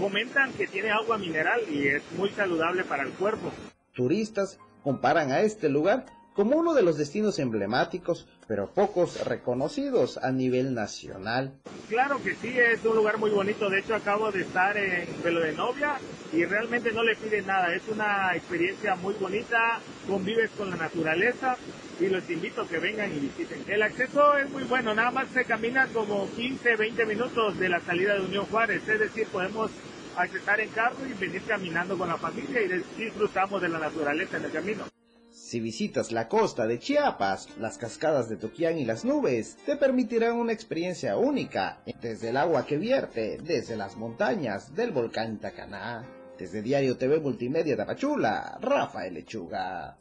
[0.00, 3.52] comentan que tiene agua mineral y es muy saludable para el cuerpo.
[3.92, 10.32] Turistas comparan a este lugar como uno de los destinos emblemáticos, pero pocos reconocidos a
[10.32, 11.52] nivel nacional.
[11.88, 13.68] Claro que sí, es un lugar muy bonito.
[13.68, 15.98] De hecho, acabo de estar en Pelo de Novia
[16.32, 17.74] y realmente no le piden nada.
[17.74, 21.56] Es una experiencia muy bonita, convives con la naturaleza
[22.00, 23.62] y los invito a que vengan y visiten.
[23.66, 27.80] El acceso es muy bueno, nada más se camina como 15, 20 minutos de la
[27.80, 29.70] salida de Unión Juárez, es decir, podemos
[30.16, 34.44] accesar en carro y venir caminando con la familia y disfrutamos de la naturaleza en
[34.44, 34.84] el camino.
[35.30, 40.36] Si visitas la costa de Chiapas, las cascadas de Toquián y las nubes te permitirán
[40.36, 46.04] una experiencia única desde el agua que vierte desde las montañas del volcán Tacaná.
[46.38, 49.96] Desde Diario TV Multimedia de Apachula, Rafael Lechuga.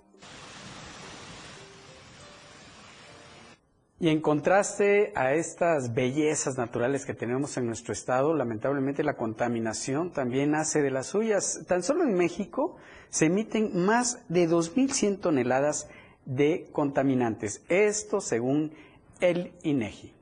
[4.02, 10.12] Y en contraste a estas bellezas naturales que tenemos en nuestro estado, lamentablemente la contaminación
[10.12, 11.66] también hace de las suyas.
[11.68, 12.78] Tan solo en México
[13.10, 15.90] se emiten más de 2.100 toneladas
[16.26, 17.62] de contaminantes.
[17.68, 18.72] Esto según
[19.20, 20.14] el INEGI.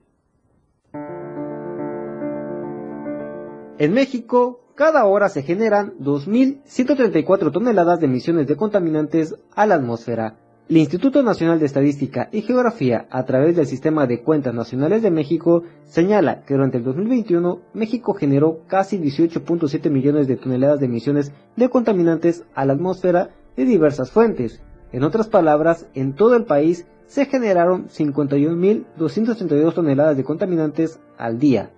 [3.77, 10.46] En México, cada hora se generan 2.134 toneladas de emisiones de contaminantes a la atmósfera.
[10.69, 15.11] El Instituto Nacional de Estadística y Geografía, a través del Sistema de Cuentas Nacionales de
[15.11, 21.31] México, señala que durante el 2021 México generó casi 18.7 millones de toneladas de emisiones
[21.55, 24.61] de contaminantes a la atmósfera de diversas fuentes.
[24.91, 31.71] En otras palabras, en todo el país se generaron 51.232 toneladas de contaminantes al día.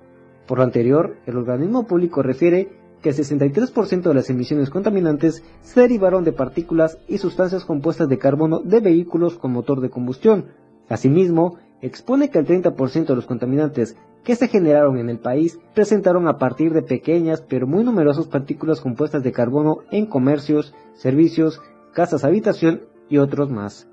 [0.47, 5.81] Por lo anterior, el organismo público refiere que el 63% de las emisiones contaminantes se
[5.81, 10.45] derivaron de partículas y sustancias compuestas de carbono de vehículos con motor de combustión.
[10.89, 16.27] Asimismo, expone que el 30% de los contaminantes que se generaron en el país presentaron
[16.27, 21.61] a partir de pequeñas pero muy numerosas partículas compuestas de carbono en comercios, servicios,
[21.93, 23.88] casas habitación y otros más.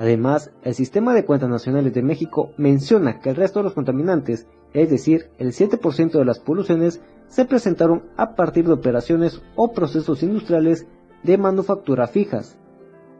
[0.00, 4.46] Además, el Sistema de Cuentas Nacionales de México menciona que el resto de los contaminantes,
[4.72, 10.22] es decir, el 7% de las poluciones, se presentaron a partir de operaciones o procesos
[10.22, 10.86] industriales
[11.22, 12.56] de manufactura fijas.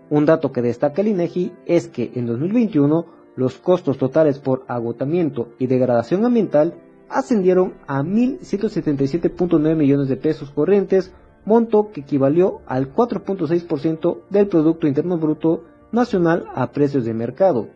[0.09, 3.05] Un dato que destaca el INEGI es que en 2021
[3.37, 11.13] los costos totales por agotamiento y degradación ambiental ascendieron a 1.177.9 millones de pesos corrientes,
[11.45, 17.69] monto que equivalió al 4.6% del Producto Interno Bruto nacional a precios de mercado.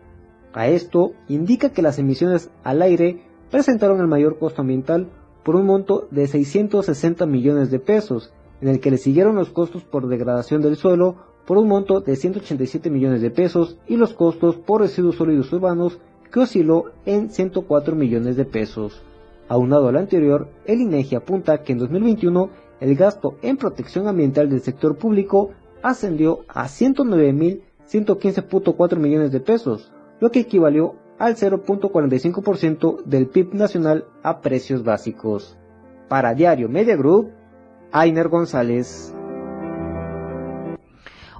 [0.52, 5.08] A esto indica que las emisiones al aire presentaron el mayor costo ambiental
[5.42, 9.84] por un monto de 660 millones de pesos, en el que le siguieron los costos
[9.84, 14.56] por degradación del suelo por un monto de 187 millones de pesos y los costos
[14.56, 15.98] por residuos sólidos urbanos
[16.32, 19.02] que osciló en 104 millones de pesos.
[19.48, 22.48] Aunado al anterior, el INEGI apunta que en 2021
[22.80, 25.50] el gasto en protección ambiental del sector público
[25.82, 33.54] ascendió a 109 mil 115.4 millones de pesos, lo que equivalió al 0.45% del PIB
[33.54, 35.58] nacional a precios básicos.
[36.08, 37.32] Para Diario Media Group,
[37.92, 39.14] Ainer González.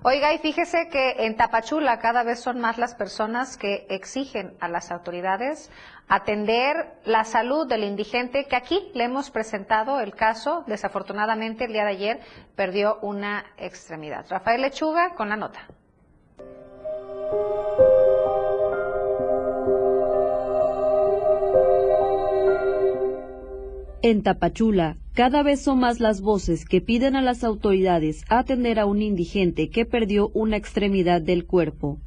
[0.07, 4.69] Oiga, y fíjese que en Tapachula cada vez son más las personas que exigen a
[4.69, 5.71] las autoridades
[6.09, 11.85] atender la salud del indigente, que aquí le hemos presentado el caso, desafortunadamente el día
[11.85, 12.21] de ayer
[12.55, 14.27] perdió una extremidad.
[14.29, 15.61] Rafael Lechuga con la nota.
[24.07, 28.85] En Tapachula, cada vez son más las voces que piden a las autoridades atender a
[28.85, 31.99] un indigente que perdió una extremidad del cuerpo.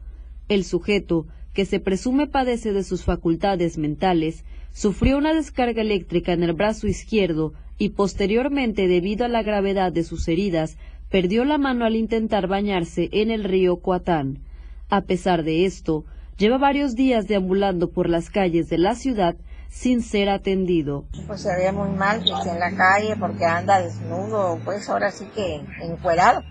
[0.47, 1.25] El sujeto,
[1.55, 6.85] que se presume padece de sus facultades mentales, sufrió una descarga eléctrica en el brazo
[6.85, 10.77] izquierdo y posteriormente, debido a la gravedad de sus heridas,
[11.09, 14.43] perdió la mano al intentar bañarse en el río Coatán.
[14.89, 16.05] A pesar de esto,
[16.37, 19.35] lleva varios días deambulando por las calles de la ciudad
[19.69, 21.05] sin ser atendido.
[21.27, 25.11] Pues se ve muy mal que esté en la calle porque anda desnudo, pues ahora
[25.11, 26.41] sí que encuerado.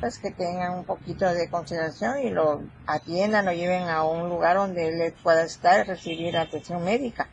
[0.00, 4.56] Pues que tengan un poquito de consideración y lo atiendan, lo lleven a un lugar
[4.56, 7.28] donde él pueda estar y recibir atención médica.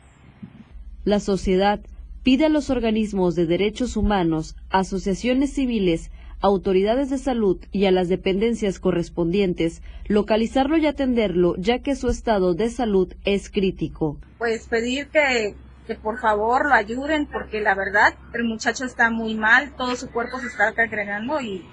[1.04, 1.80] La sociedad
[2.22, 8.08] pide a los organismos de derechos humanos, asociaciones civiles, autoridades de salud y a las
[8.08, 14.18] dependencias correspondientes localizarlo y atenderlo ya que su estado de salud es crítico.
[14.38, 15.54] Pues pedir que,
[15.86, 20.10] que por favor lo ayuden porque la verdad el muchacho está muy mal, todo su
[20.10, 21.64] cuerpo se está agregando y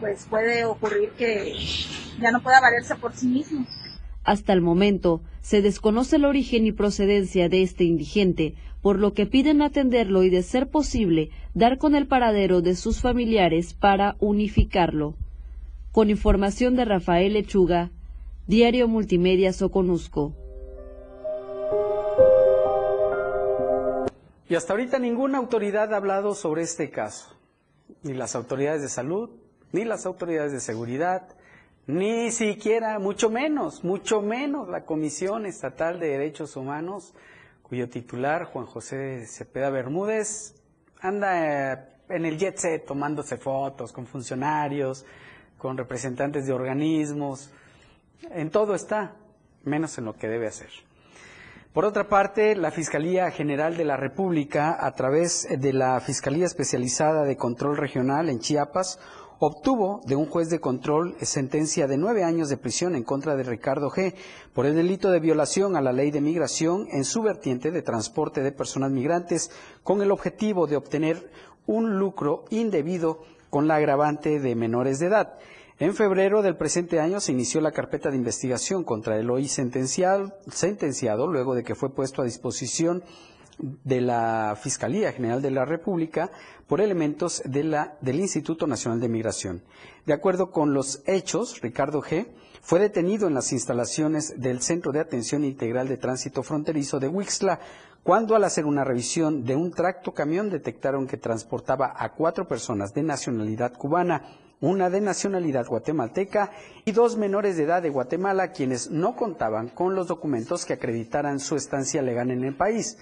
[0.00, 1.54] pues puede ocurrir que
[2.20, 3.66] ya no pueda valerse por sí mismo.
[4.24, 9.26] Hasta el momento se desconoce el origen y procedencia de este indigente, por lo que
[9.26, 15.14] piden atenderlo y, de ser posible, dar con el paradero de sus familiares para unificarlo.
[15.90, 17.90] Con información de Rafael Lechuga,
[18.46, 20.34] Diario Multimedia Soconusco.
[24.50, 27.34] Y hasta ahorita ninguna autoridad ha hablado sobre este caso.
[28.02, 29.30] Ni las autoridades de salud,
[29.72, 31.26] ni las autoridades de seguridad,
[31.86, 37.14] ni siquiera, mucho menos, mucho menos la Comisión Estatal de Derechos Humanos
[37.62, 40.55] cuyo titular, Juan José Cepeda Bermúdez,
[41.06, 41.78] anda eh,
[42.08, 45.04] en el jet set tomándose fotos con funcionarios,
[45.58, 47.50] con representantes de organismos,
[48.30, 49.14] en todo está,
[49.64, 50.70] menos en lo que debe hacer.
[51.72, 57.24] Por otra parte, la Fiscalía General de la República, a través de la Fiscalía Especializada
[57.24, 58.98] de Control Regional en Chiapas,
[59.38, 63.42] obtuvo de un juez de control sentencia de nueve años de prisión en contra de
[63.42, 64.14] Ricardo G.
[64.54, 68.42] por el delito de violación a la ley de migración en su vertiente de transporte
[68.42, 69.50] de personas migrantes
[69.82, 71.30] con el objetivo de obtener
[71.66, 73.20] un lucro indebido
[73.50, 75.38] con la agravante de menores de edad.
[75.78, 80.32] En febrero del presente año se inició la carpeta de investigación contra el hoy sentenciado,
[80.50, 83.02] sentenciado luego de que fue puesto a disposición
[83.58, 86.30] de la Fiscalía General de la República
[86.66, 89.62] por elementos del Instituto Nacional de Migración.
[90.04, 92.28] De acuerdo con los hechos, Ricardo G.
[92.60, 97.60] fue detenido en las instalaciones del Centro de Atención Integral de Tránsito Fronterizo de Huixla,
[98.02, 102.94] cuando al hacer una revisión de un tracto camión detectaron que transportaba a cuatro personas
[102.94, 104.22] de nacionalidad cubana,
[104.60, 106.52] una de nacionalidad guatemalteca
[106.84, 111.40] y dos menores de edad de Guatemala quienes no contaban con los documentos que acreditaran
[111.40, 112.96] su estancia legal en el país.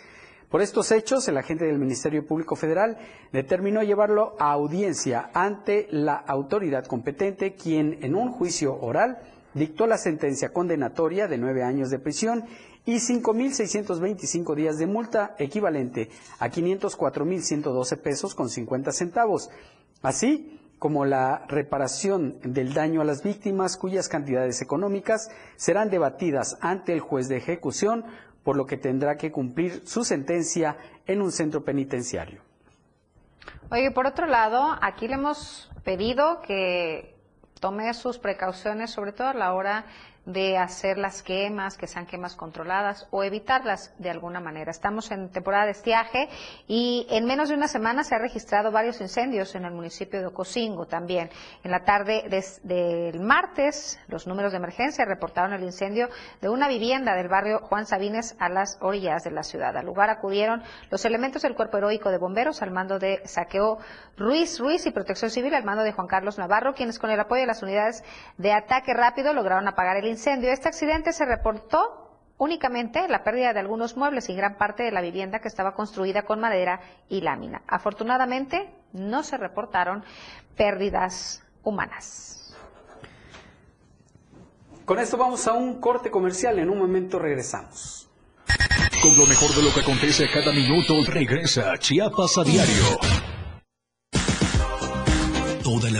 [0.54, 2.96] Por estos hechos, el agente del Ministerio Público Federal
[3.32, 9.18] determinó llevarlo a audiencia ante la autoridad competente, quien en un juicio oral
[9.54, 12.44] dictó la sentencia condenatoria de nueve años de prisión
[12.86, 19.50] y 5.625 días de multa equivalente a 504.112 pesos con 50 centavos.
[20.02, 26.92] Así, como la reparación del daño a las víctimas cuyas cantidades económicas serán debatidas ante
[26.92, 28.04] el juez de ejecución,
[28.44, 30.76] por lo que tendrá que cumplir su sentencia
[31.06, 32.42] en un centro penitenciario.
[33.70, 37.16] Oye, por otro lado, aquí le hemos pedido que
[37.58, 39.86] tome sus precauciones, sobre todo a la hora
[40.26, 44.70] de hacer las quemas, que sean quemas controladas o evitarlas de alguna manera.
[44.70, 46.28] Estamos en temporada de estiaje
[46.66, 50.26] y en menos de una semana se han registrado varios incendios en el municipio de
[50.26, 51.30] Ocosingo también.
[51.62, 52.24] En la tarde
[52.62, 56.08] del martes, los números de emergencia reportaron el incendio
[56.40, 59.76] de una vivienda del barrio Juan Sabines a las orillas de la ciudad.
[59.76, 63.78] Al lugar acudieron los elementos del Cuerpo Heroico de Bomberos al mando de Saqueo
[64.16, 67.42] Ruiz Ruiz y Protección Civil al mando de Juan Carlos Navarro, quienes con el apoyo
[67.42, 68.02] de las unidades
[68.38, 70.13] de ataque rápido lograron apagar el incendio.
[70.14, 72.04] Este accidente se reportó
[72.38, 76.22] únicamente la pérdida de algunos muebles y gran parte de la vivienda que estaba construida
[76.22, 77.62] con madera y lámina.
[77.66, 80.04] Afortunadamente, no se reportaron
[80.56, 82.56] pérdidas humanas.
[84.84, 86.58] Con esto vamos a un corte comercial.
[86.58, 88.08] En un momento regresamos.
[89.02, 93.23] Con lo mejor de lo que acontece cada minuto, regresa Chiapas a diario.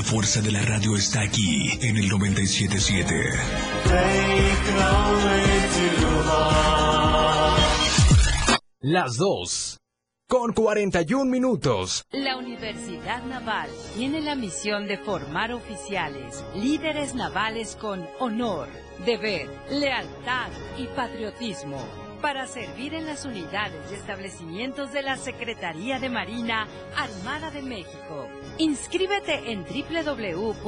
[0.04, 3.14] Fuerza de la radio está aquí en el 977.
[8.80, 9.78] Las dos.
[10.28, 12.04] Con 41 minutos.
[12.12, 18.68] La Universidad Naval tiene la misión de formar oficiales, líderes navales con honor,
[19.06, 26.08] deber, lealtad y patriotismo para servir en las unidades y establecimientos de la Secretaría de
[26.08, 26.66] Marina
[26.96, 28.30] Armada de México.
[28.56, 30.64] Inscríbete en www.go.mx,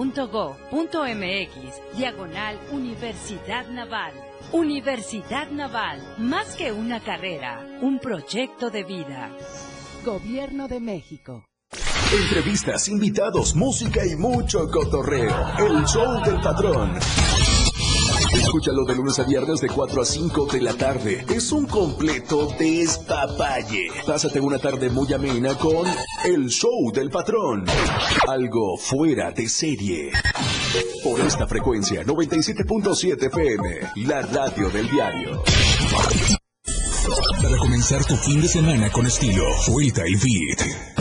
[1.97, 4.13] diagonal Universidad Naval.
[4.53, 9.31] Universidad Naval, más que una carrera, un proyecto de vida.
[10.05, 11.47] Gobierno de México.
[12.13, 15.35] Entrevistas, invitados, música y mucho cotorreo.
[15.59, 16.99] El show del patrón.
[18.37, 21.25] Escúchalo de lunes a viernes de 4 a 5 de la tarde.
[21.29, 23.89] Es un completo despapalle.
[24.07, 25.87] Pásate una tarde muy amena con
[26.25, 27.65] El Show del Patrón.
[28.29, 30.11] Algo fuera de serie.
[31.03, 35.43] Por esta frecuencia, 97.7 FM, la radio del diario.
[37.43, 40.96] Para comenzar tu fin de semana con estilo, Suelta el Beat.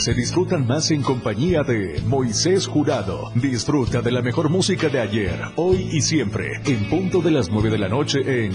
[0.00, 3.30] se disfrutan más en compañía de Moisés Jurado.
[3.34, 7.68] Disfruta de la mejor música de ayer, hoy y siempre, en punto de las 9
[7.68, 8.52] de la noche en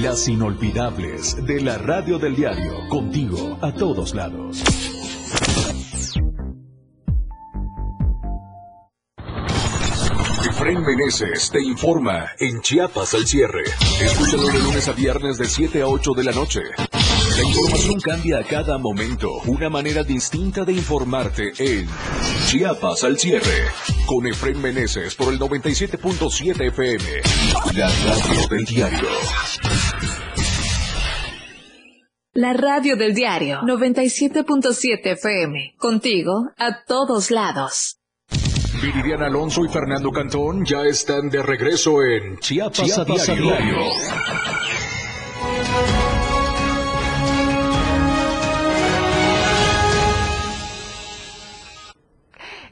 [0.00, 4.64] Las Inolvidables de la Radio del Diario, contigo a todos lados.
[10.48, 13.64] Efraín Meneses te informa en Chiapas al cierre.
[14.00, 16.60] Escúchalo de lunes a viernes de 7 a 8 de la noche.
[17.36, 19.28] La información cambia a cada momento.
[19.46, 21.88] Una manera distinta de informarte en
[22.46, 23.66] Chiapas al cierre.
[24.06, 27.04] Con Efraín Meneses por el 97.7 FM.
[27.74, 29.08] La radio del diario.
[32.34, 35.74] La radio del diario 97.7 FM.
[35.76, 37.98] Contigo a todos lados.
[38.80, 43.54] Viridiana Alonso y Fernando Cantón ya están de regreso en Chiapas, Chiapas a diario.
[43.54, 44.63] a diario.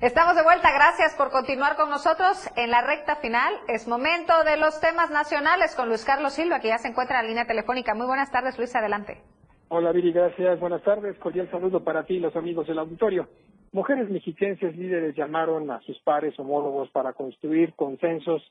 [0.03, 3.55] Estamos de vuelta, gracias por continuar con nosotros en la recta final.
[3.69, 7.27] Es momento de los temas nacionales con Luis Carlos Silva, que ya se encuentra en
[7.27, 7.95] la línea telefónica.
[7.95, 9.23] Muy buenas tardes, Luis, adelante.
[9.69, 10.59] Hola Viri, gracias.
[10.59, 11.17] Buenas tardes.
[11.19, 13.29] Cordial saludo para ti y los amigos del auditorio.
[13.71, 18.43] Mujeres mexiquenses líderes llamaron a sus pares homólogos para construir consensos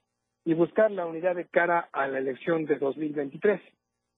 [0.46, 3.60] y buscar la unidad de cara a la elección de 2023.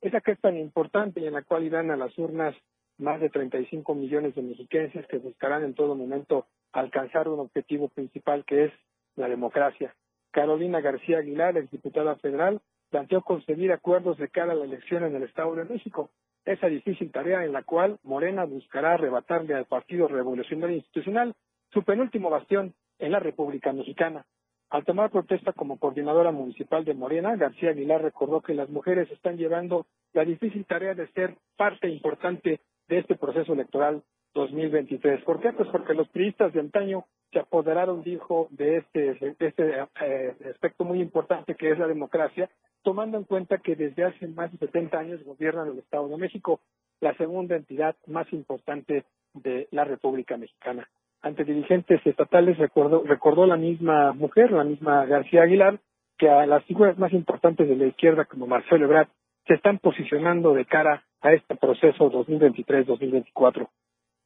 [0.02, 2.56] Esa que es tan importante y en la cual irán a las urnas
[3.00, 8.44] más de 35 millones de mexiquenses que buscarán en todo momento alcanzar un objetivo principal
[8.46, 8.74] que es
[9.16, 9.96] la democracia.
[10.32, 12.60] Carolina García Aguilar, exdiputada federal,
[12.90, 16.10] planteó concebir acuerdos de cara a la elección en el Estado de México.
[16.46, 21.34] Esa difícil tarea en la cual Morena buscará arrebatarle al Partido Revolucionario Institucional
[21.72, 24.26] su penúltimo bastión en la República Mexicana.
[24.70, 29.38] Al tomar protesta como coordinadora municipal de Morena, García Aguilar recordó que las mujeres están
[29.38, 34.04] llevando la difícil tarea de ser parte importante de este proceso electoral
[34.34, 35.24] 2023.
[35.24, 35.54] ¿Por qué?
[35.54, 40.84] Pues porque los priistas de antaño se apoderaron, dijo, de este, de este eh, aspecto
[40.84, 42.50] muy importante que es la democracia,
[42.84, 46.60] tomando en cuenta que desde hace más de 70 años gobiernan el Estado de México,
[47.00, 50.88] la segunda entidad más importante de la República Mexicana.
[51.22, 55.80] Ante dirigentes estatales recordó, recordó la misma mujer, la misma García Aguilar,
[56.18, 59.08] que a las figuras más importantes de la izquierda como Marcelo Ebrard
[59.48, 63.68] se están posicionando de cara a este proceso 2023-2024.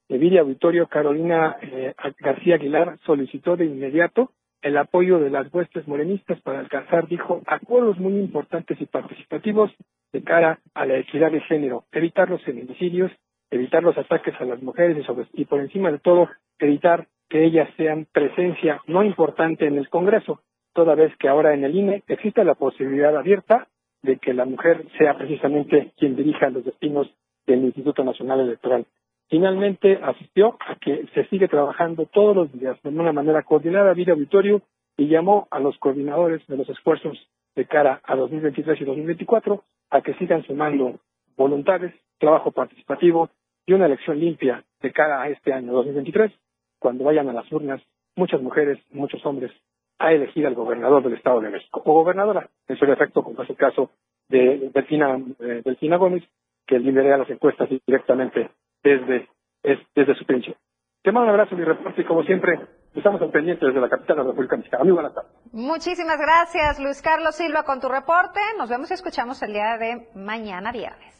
[0.10, 4.32] Eviria Auditorio Carolina eh, García Aguilar solicitó de inmediato
[4.62, 9.72] el apoyo de las huestes morenistas para alcanzar, dijo, acuerdos muy importantes y participativos
[10.14, 13.12] de cara a la equidad de género, evitar los feminicidios,
[13.52, 16.30] evitar los ataques a las mujeres y, y por encima de todo,
[16.60, 20.42] evitar que ellas sean presencia no importante en el Congreso,
[20.74, 23.68] toda vez que ahora en el INE existe la posibilidad abierta
[24.02, 27.12] de que la mujer sea precisamente quien dirija los destinos
[27.46, 28.86] del Instituto Nacional Electoral.
[29.30, 34.14] Finalmente asistió a que se sigue trabajando todos los días de una manera coordinada vía
[34.14, 34.62] auditorio
[34.96, 37.18] y llamó a los coordinadores de los esfuerzos
[37.56, 41.00] de cara a 2023 y 2024 a que sigan sumando
[41.36, 43.30] voluntades, trabajo participativo
[43.66, 46.32] y una elección limpia de cara a este año 2023,
[46.80, 47.82] cuando vayan a las urnas
[48.16, 49.52] muchas mujeres, muchos hombres
[50.00, 53.50] a elegir al gobernador del Estado de México o gobernadora, en su efecto, como es
[53.50, 53.90] el caso
[54.30, 56.24] de Delfina, eh, Delfina Gómez,
[56.66, 58.50] que lidera las encuestas directamente
[58.84, 59.28] desde,
[59.64, 60.56] es, desde su pensión.
[61.04, 62.60] Te mando un abrazo, mi reporte, y como siempre,
[62.94, 64.84] estamos al pendiente desde la capital de la República Mexicana.
[64.84, 65.32] Muy buenas tardes.
[65.54, 68.40] Muchísimas gracias, Luis Carlos Silva, con tu reporte.
[68.58, 71.18] Nos vemos y escuchamos el día de mañana viernes.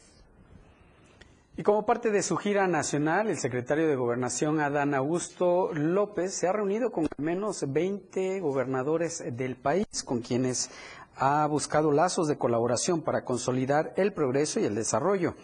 [1.56, 6.46] Y como parte de su gira nacional, el secretario de Gobernación, Adán Augusto López, se
[6.46, 10.70] ha reunido con al menos 20 gobernadores del país, con quienes
[11.16, 15.34] ha buscado lazos de colaboración para consolidar el progreso y el desarrollo.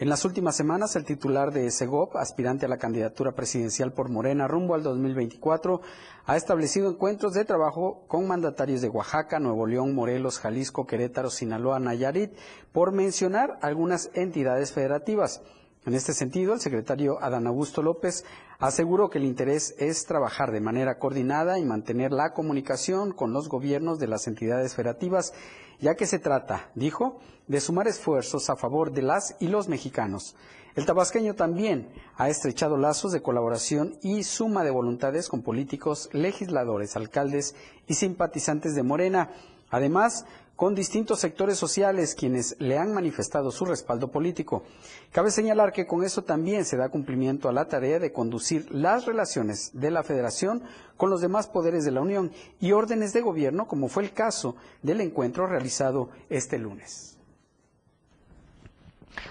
[0.00, 4.46] En las últimas semanas, el titular de SEGOP, aspirante a la candidatura presidencial por Morena
[4.46, 5.80] rumbo al 2024,
[6.24, 11.80] ha establecido encuentros de trabajo con mandatarios de Oaxaca, Nuevo León, Morelos, Jalisco, Querétaro, Sinaloa,
[11.80, 12.30] Nayarit,
[12.70, 15.42] por mencionar algunas entidades federativas.
[15.84, 18.24] En este sentido, el secretario Adán Augusto López
[18.58, 23.48] aseguró que el interés es trabajar de manera coordinada y mantener la comunicación con los
[23.48, 25.32] gobiernos de las entidades federativas
[25.80, 30.34] ya que se trata, dijo, de sumar esfuerzos a favor de las y los mexicanos.
[30.74, 36.96] El tabasqueño también ha estrechado lazos de colaboración y suma de voluntades con políticos, legisladores,
[36.96, 37.54] alcaldes
[37.86, 39.30] y simpatizantes de Morena.
[39.70, 40.24] Además,
[40.58, 44.64] con distintos sectores sociales quienes le han manifestado su respaldo político.
[45.12, 49.06] Cabe señalar que con eso también se da cumplimiento a la tarea de conducir las
[49.06, 50.64] relaciones de la Federación
[50.96, 54.56] con los demás poderes de la Unión y órdenes de gobierno, como fue el caso
[54.82, 57.16] del encuentro realizado este lunes.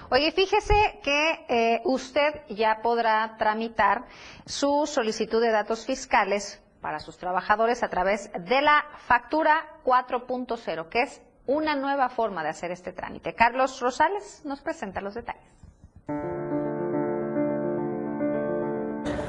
[0.10, 4.06] Oye, fíjese que eh, usted ya podrá tramitar
[4.46, 11.02] su solicitud de datos fiscales para sus trabajadores a través de la factura 4.0, que
[11.02, 13.34] es una nueva forma de hacer este trámite.
[13.34, 15.44] Carlos Rosales nos presenta los detalles.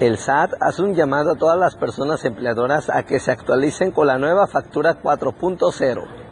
[0.01, 4.07] El SAT hace un llamado a todas las personas empleadoras a que se actualicen con
[4.07, 6.28] la nueva factura 4.0.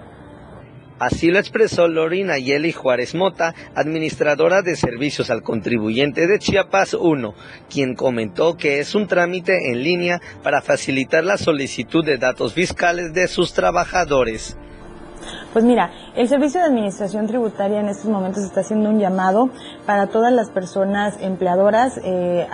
[0.98, 7.34] Así lo expresó Lorina Yeli Juárez Mota, administradora de servicios al contribuyente de Chiapas 1,
[7.68, 13.12] quien comentó que es un trámite en línea para facilitar la solicitud de datos fiscales
[13.12, 14.56] de sus trabajadores.
[15.52, 19.48] Pues mira, el Servicio de Administración Tributaria en estos momentos está haciendo un llamado
[19.86, 22.46] para todas las personas empleadoras eh,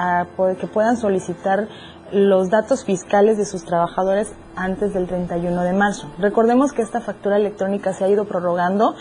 [0.61, 1.69] que puedan solicitar
[2.13, 6.11] los datos fiscales de sus trabajadores antes del 31 de marzo.
[6.19, 8.95] Recordemos que esta factura electrónica se ha ido prorrogando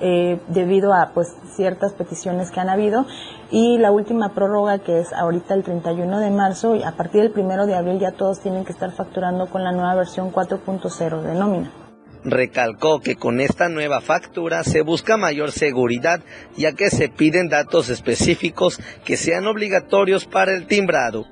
[0.00, 3.06] eh, debido a pues ciertas peticiones que han habido
[3.50, 7.32] y la última prórroga que es ahorita el 31 de marzo y a partir del
[7.34, 11.34] 1 de abril ya todos tienen que estar facturando con la nueva versión 4.0 de
[11.34, 11.72] nómina.
[12.24, 16.20] Recalcó que con esta nueva factura se busca mayor seguridad
[16.56, 21.26] ya que se piden datos específicos que sean obligatorios para el timbrado.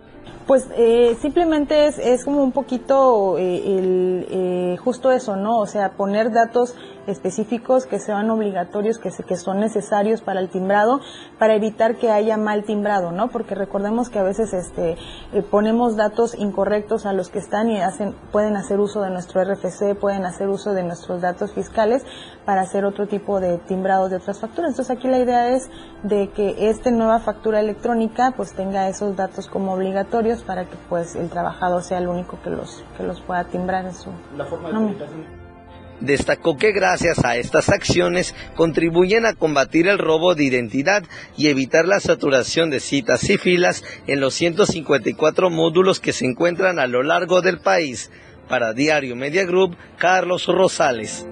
[0.47, 5.59] Pues eh, simplemente es, es como un poquito eh, el, eh, justo eso, ¿no?
[5.59, 6.77] O sea, poner datos
[7.07, 11.01] específicos que sean obligatorios, que, se, que son necesarios para el timbrado,
[11.39, 13.29] para evitar que haya mal timbrado, ¿no?
[13.29, 14.97] Porque recordemos que a veces este,
[15.33, 19.43] eh, ponemos datos incorrectos a los que están y hacen, pueden hacer uso de nuestro
[19.43, 22.05] RFC, pueden hacer uso de nuestros datos fiscales
[22.45, 24.71] para hacer otro tipo de timbrados de otras facturas.
[24.71, 25.69] Entonces aquí la idea es
[26.03, 31.17] de que esta nueva factura electrónica pues tenga esos datos como obligatorios para que pues
[31.17, 34.11] el trabajador sea el único que los, que los pueda timbrar en su...
[34.37, 34.97] La forma de
[36.01, 41.05] Destacó que gracias a estas acciones contribuyen a combatir el robo de identidad
[41.39, 46.79] y evitar la saturación de citas y filas en los 154 módulos que se encuentran
[46.79, 48.11] a lo largo del país.
[48.47, 51.27] Para Diario Media Group, Carlos Rosales.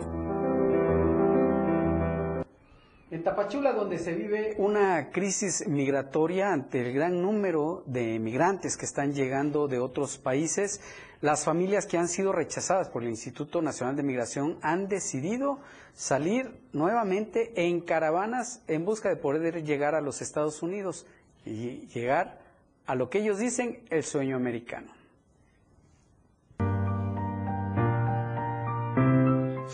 [3.14, 8.86] En Tapachula, donde se vive una crisis migratoria ante el gran número de migrantes que
[8.86, 10.80] están llegando de otros países,
[11.20, 15.60] las familias que han sido rechazadas por el Instituto Nacional de Migración han decidido
[15.94, 21.06] salir nuevamente en caravanas en busca de poder llegar a los Estados Unidos
[21.46, 22.40] y llegar
[22.84, 24.92] a lo que ellos dicen el sueño americano.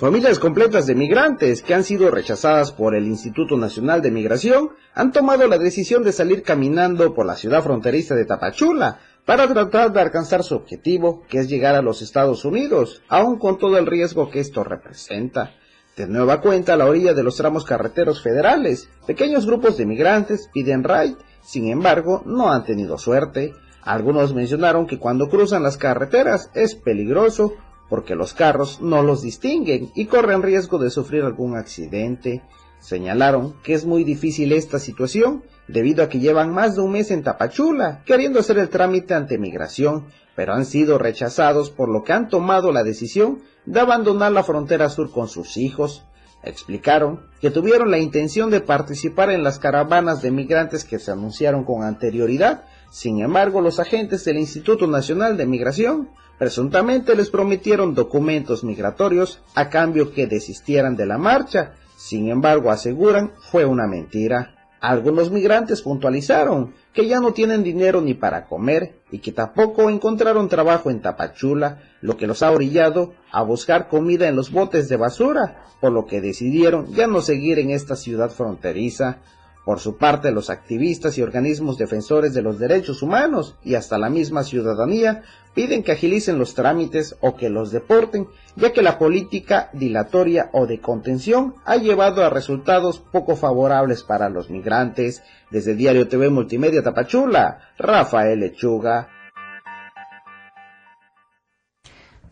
[0.00, 5.12] Familias completas de migrantes que han sido rechazadas por el Instituto Nacional de Migración han
[5.12, 10.00] tomado la decisión de salir caminando por la ciudad fronteriza de Tapachula para tratar de
[10.00, 14.30] alcanzar su objetivo, que es llegar a los Estados Unidos, aun con todo el riesgo
[14.30, 15.52] que esto representa.
[15.98, 20.48] De nueva cuenta, a la orilla de los tramos carreteros federales, pequeños grupos de migrantes
[20.50, 23.52] piden ride, sin embargo, no han tenido suerte.
[23.82, 27.52] Algunos mencionaron que cuando cruzan las carreteras es peligroso
[27.90, 32.42] porque los carros no los distinguen y corren riesgo de sufrir algún accidente.
[32.78, 37.10] Señalaron que es muy difícil esta situación debido a que llevan más de un mes
[37.10, 42.12] en Tapachula queriendo hacer el trámite ante migración, pero han sido rechazados por lo que
[42.12, 46.06] han tomado la decisión de abandonar la frontera sur con sus hijos.
[46.42, 51.64] Explicaron que tuvieron la intención de participar en las caravanas de migrantes que se anunciaron
[51.64, 56.08] con anterioridad, sin embargo los agentes del Instituto Nacional de Migración
[56.40, 63.32] presuntamente les prometieron documentos migratorios a cambio que desistieran de la marcha sin embargo, aseguran
[63.38, 64.54] fue una mentira.
[64.80, 70.48] Algunos migrantes puntualizaron que ya no tienen dinero ni para comer y que tampoco encontraron
[70.48, 74.96] trabajo en Tapachula, lo que los ha orillado a buscar comida en los botes de
[74.96, 79.18] basura, por lo que decidieron ya no seguir en esta ciudad fronteriza.
[79.64, 84.08] Por su parte, los activistas y organismos defensores de los derechos humanos y hasta la
[84.08, 85.22] misma ciudadanía
[85.54, 90.66] piden que agilicen los trámites o que los deporten, ya que la política dilatoria o
[90.66, 95.22] de contención ha llevado a resultados poco favorables para los migrantes.
[95.50, 99.08] Desde Diario TV Multimedia Tapachula, Rafael Lechuga.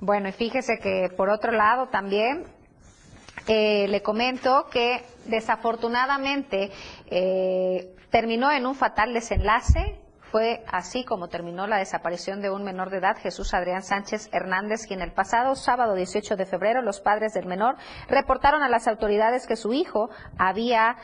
[0.01, 2.45] Bueno, y fíjese que por otro lado también
[3.49, 6.71] eh, le comento que desafortunadamente
[7.07, 9.99] eh, terminó en un fatal desenlace.
[10.31, 14.87] Fue así como terminó la desaparición de un menor de edad, Jesús Adrián Sánchez Hernández,
[14.87, 17.77] quien el pasado sábado 18 de febrero los padres del menor
[18.09, 20.99] reportaron a las autoridades que su hijo había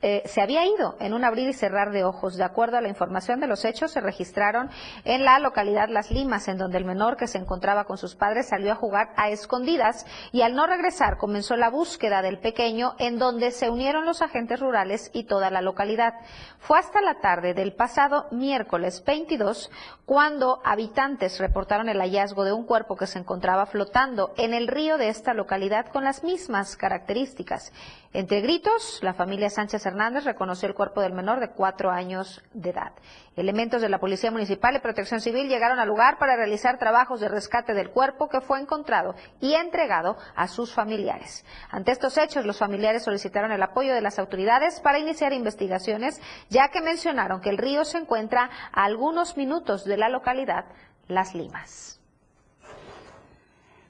[0.00, 2.36] eh, se había ido en un abrir y cerrar de ojos.
[2.36, 4.70] De acuerdo a la información de los hechos, se registraron
[5.04, 8.48] en la localidad Las Limas, en donde el menor que se encontraba con sus padres
[8.48, 13.18] salió a jugar a escondidas y al no regresar comenzó la búsqueda del pequeño, en
[13.18, 16.14] donde se unieron los agentes rurales y toda la localidad.
[16.60, 19.70] Fue hasta la tarde del pasado miércoles 22
[20.04, 24.96] cuando habitantes reportaron el hallazgo de un cuerpo que se encontraba flotando en el río
[24.96, 27.72] de esta localidad con las mismas características.
[28.14, 32.70] Entre gritos, la familia Sánchez Hernández reconoció el cuerpo del menor de cuatro años de
[32.70, 32.92] edad.
[33.36, 37.28] Elementos de la Policía Municipal y Protección Civil llegaron al lugar para realizar trabajos de
[37.28, 41.44] rescate del cuerpo que fue encontrado y entregado a sus familiares.
[41.68, 46.70] Ante estos hechos, los familiares solicitaron el apoyo de las autoridades para iniciar investigaciones, ya
[46.70, 50.64] que mencionaron que el río se encuentra a algunos minutos de la localidad
[51.08, 52.00] Las Limas.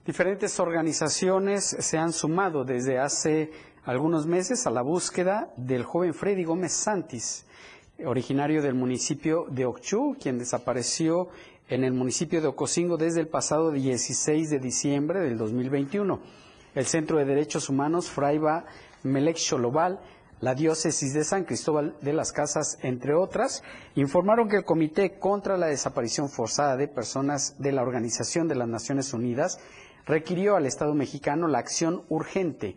[0.08, 3.52] Diferentes organizaciones se han sumado desde hace
[3.88, 7.46] algunos meses a la búsqueda del joven Freddy Gómez Santis,
[8.04, 11.30] originario del municipio de Occhú, quien desapareció
[11.70, 16.20] en el municipio de Ocosingo desde el pasado 16 de diciembre del 2021.
[16.74, 18.66] El Centro de Derechos Humanos Fraiba
[19.04, 19.40] Melech
[20.40, 23.62] la diócesis de San Cristóbal de las Casas, entre otras,
[23.94, 28.68] informaron que el Comité contra la Desaparición Forzada de Personas de la Organización de las
[28.68, 29.58] Naciones Unidas
[30.04, 32.76] requirió al Estado mexicano la acción urgente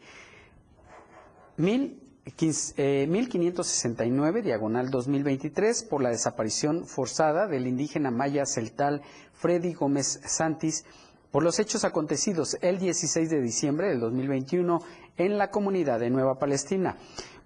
[1.61, 9.01] 1569, eh, diagonal 2023, por la desaparición forzada del indígena maya celtal
[9.33, 10.85] Freddy Gómez Santis
[11.31, 14.81] por los hechos acontecidos el 16 de diciembre del 2021
[15.17, 16.97] en la comunidad de Nueva Palestina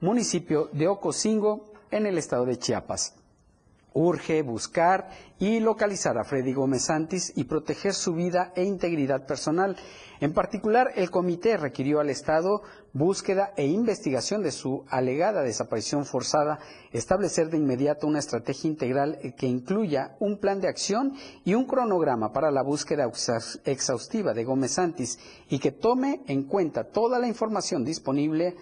[0.01, 3.16] municipio de Ocosingo, en el estado de Chiapas.
[3.98, 5.08] Urge buscar
[5.39, 9.78] y localizar a Freddy Gómez Santis y proteger su vida e integridad personal.
[10.20, 16.60] En particular, el comité requirió al Estado búsqueda e investigación de su alegada desaparición forzada,
[16.91, 21.14] establecer de inmediato una estrategia integral que incluya un plan de acción
[21.46, 23.10] y un cronograma para la búsqueda
[23.64, 25.20] exhaustiva de Gómez Santis
[25.50, 28.56] y que tome en cuenta toda la información disponible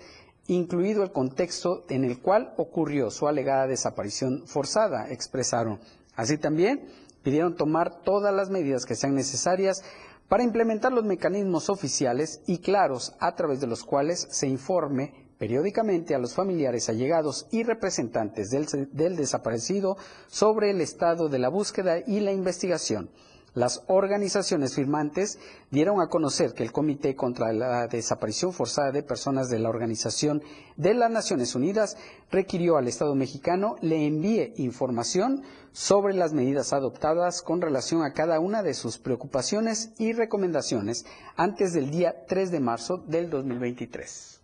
[0.48, 5.80] incluido el contexto en el cual ocurrió su alegada desaparición forzada, expresaron.
[6.16, 6.88] Así también
[7.24, 9.84] pidieron tomar todas las medidas que sean necesarias
[10.28, 16.16] para implementar los mecanismos oficiales y claros a través de los cuales se informe periódicamente
[16.16, 22.20] a los familiares allegados y representantes del, desaparecido sobre el estado de la búsqueda y
[22.20, 23.10] la investigación
[23.54, 25.40] las organizaciones firmantes
[25.70, 30.42] dieron a conocer que el Comité contra la Desaparición Forzada de Personas de la Organización
[30.76, 31.98] de las Naciones Unidas
[32.32, 38.40] requirió al Estado mexicano le envíe información sobre las medidas adoptadas con relación a cada
[38.40, 44.43] una de sus preocupaciones y recomendaciones antes del día 3 de marzo del 2023.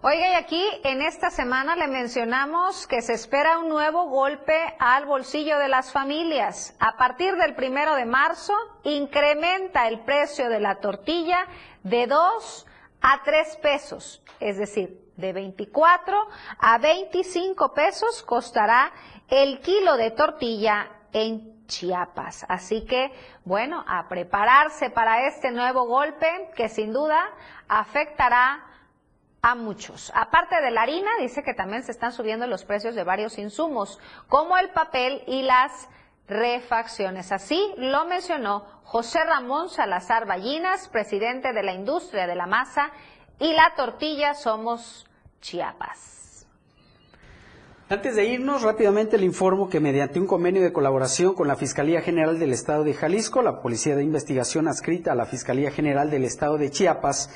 [0.00, 5.06] Oiga, y aquí en esta semana le mencionamos que se espera un nuevo golpe al
[5.06, 6.76] bolsillo de las familias.
[6.78, 8.52] A partir del primero de marzo,
[8.84, 11.48] incrementa el precio de la tortilla
[11.82, 12.66] de 2
[13.00, 16.28] a 3 pesos, es decir, de 24
[16.60, 18.92] a 25 pesos costará
[19.26, 22.46] el kilo de tortilla en Chiapas.
[22.48, 23.12] Así que,
[23.44, 27.20] bueno, a prepararse para este nuevo golpe que sin duda
[27.66, 28.67] afectará
[29.48, 30.12] a muchos.
[30.14, 33.98] Aparte de la harina, dice que también se están subiendo los precios de varios insumos,
[34.28, 35.88] como el papel y las
[36.28, 37.32] refacciones.
[37.32, 42.90] Así lo mencionó José Ramón Salazar Ballinas, presidente de la industria de la masa
[43.38, 45.06] y la tortilla Somos
[45.40, 46.46] Chiapas.
[47.88, 52.02] Antes de irnos, rápidamente le informo que mediante un convenio de colaboración con la Fiscalía
[52.02, 56.24] General del Estado de Jalisco, la Policía de Investigación adscrita a la Fiscalía General del
[56.24, 57.30] Estado de Chiapas,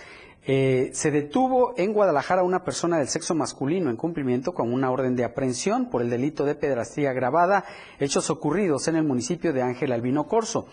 [0.44, 5.14] eh, se detuvo en Guadalajara una persona del sexo masculino en cumplimiento con una orden
[5.14, 7.64] de aprehensión por el delito de pedrastría agravada,
[8.00, 10.66] hechos ocurridos en el municipio de Ángel Albino Corso.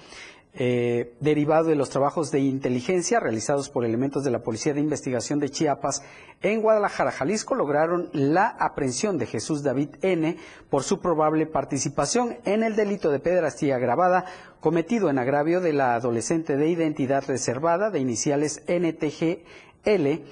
[0.55, 5.39] Eh, derivado de los trabajos de inteligencia realizados por elementos de la Policía de Investigación
[5.39, 6.01] de Chiapas
[6.41, 10.37] en Guadalajara, Jalisco, lograron la aprehensión de Jesús David N.
[10.71, 14.25] por su probable participación en el delito de pedrastría agravada
[14.59, 20.23] cometido en agravio de la adolescente de identidad reservada de iniciales NTGL.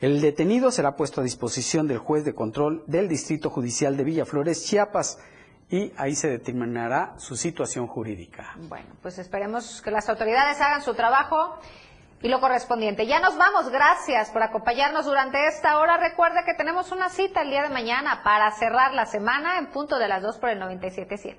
[0.00, 4.64] El detenido será puesto a disposición del juez de control del Distrito Judicial de Villaflores,
[4.66, 5.18] Chiapas
[5.68, 8.54] y ahí se determinará su situación jurídica.
[8.68, 11.58] Bueno, pues esperemos que las autoridades hagan su trabajo
[12.22, 13.06] y lo correspondiente.
[13.06, 15.96] Ya nos vamos, gracias por acompañarnos durante esta hora.
[15.96, 19.98] Recuerde que tenemos una cita el día de mañana para cerrar la semana en punto
[19.98, 21.36] de las 2 por el 97.7.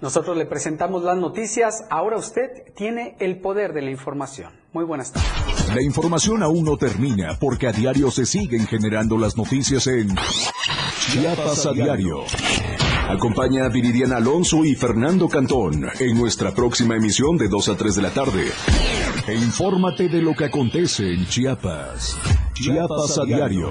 [0.00, 4.50] Nosotros le presentamos las noticias, ahora usted tiene el poder de la información.
[4.72, 5.74] Muy buenas tardes.
[5.74, 10.14] La información aún no termina porque a diario se siguen generando las noticias en
[11.10, 12.24] Chiapas a diario.
[13.08, 17.96] Acompaña a Viridiana Alonso y Fernando Cantón en nuestra próxima emisión de 2 a 3
[17.96, 18.44] de la tarde.
[19.26, 22.16] E infórmate de lo que acontece en Chiapas.
[22.54, 23.70] Chiapas a diario.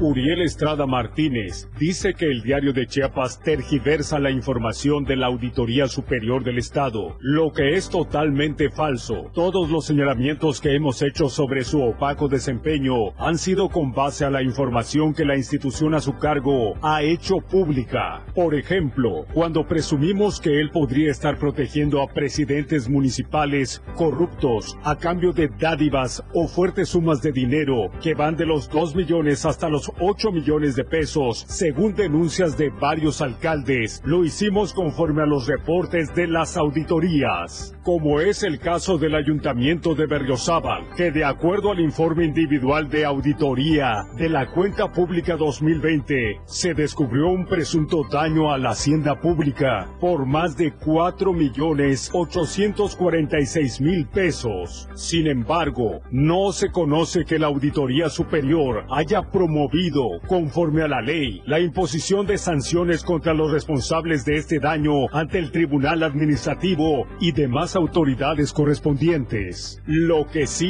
[0.00, 5.88] Uriel Estrada Martínez dice que el diario de Chiapas tergiversa la información de la Auditoría
[5.88, 9.30] Superior del Estado, lo que es totalmente falso.
[9.34, 14.30] Todos los señalamientos que hemos hecho sobre su opaco desempeño han sido con base a
[14.30, 18.24] la información que la institución a su cargo ha hecho pública.
[18.34, 25.32] Por ejemplo, cuando presumimos que él podría estar protegiendo a presidentes municipales corruptos a cambio
[25.32, 29.87] de dádivas o fuertes sumas de dinero que van de los 2 millones hasta los
[29.98, 34.02] 8 millones de pesos, según denuncias de varios alcaldes.
[34.04, 39.94] Lo hicimos conforme a los reportes de las auditorías, como es el caso del Ayuntamiento
[39.94, 46.40] de Berriozábal, que de acuerdo al informe individual de auditoría de la cuenta pública 2020,
[46.44, 53.80] se descubrió un presunto daño a la hacienda pública por más de 4 millones 846
[53.80, 54.88] mil pesos.
[54.94, 59.77] Sin embargo, no se conoce que la Auditoría Superior haya promovido,
[60.26, 65.38] conforme a la ley, la imposición de sanciones contra los responsables de este daño ante
[65.38, 69.80] el Tribunal Administrativo y demás autoridades correspondientes.
[69.86, 70.66] Lo que sí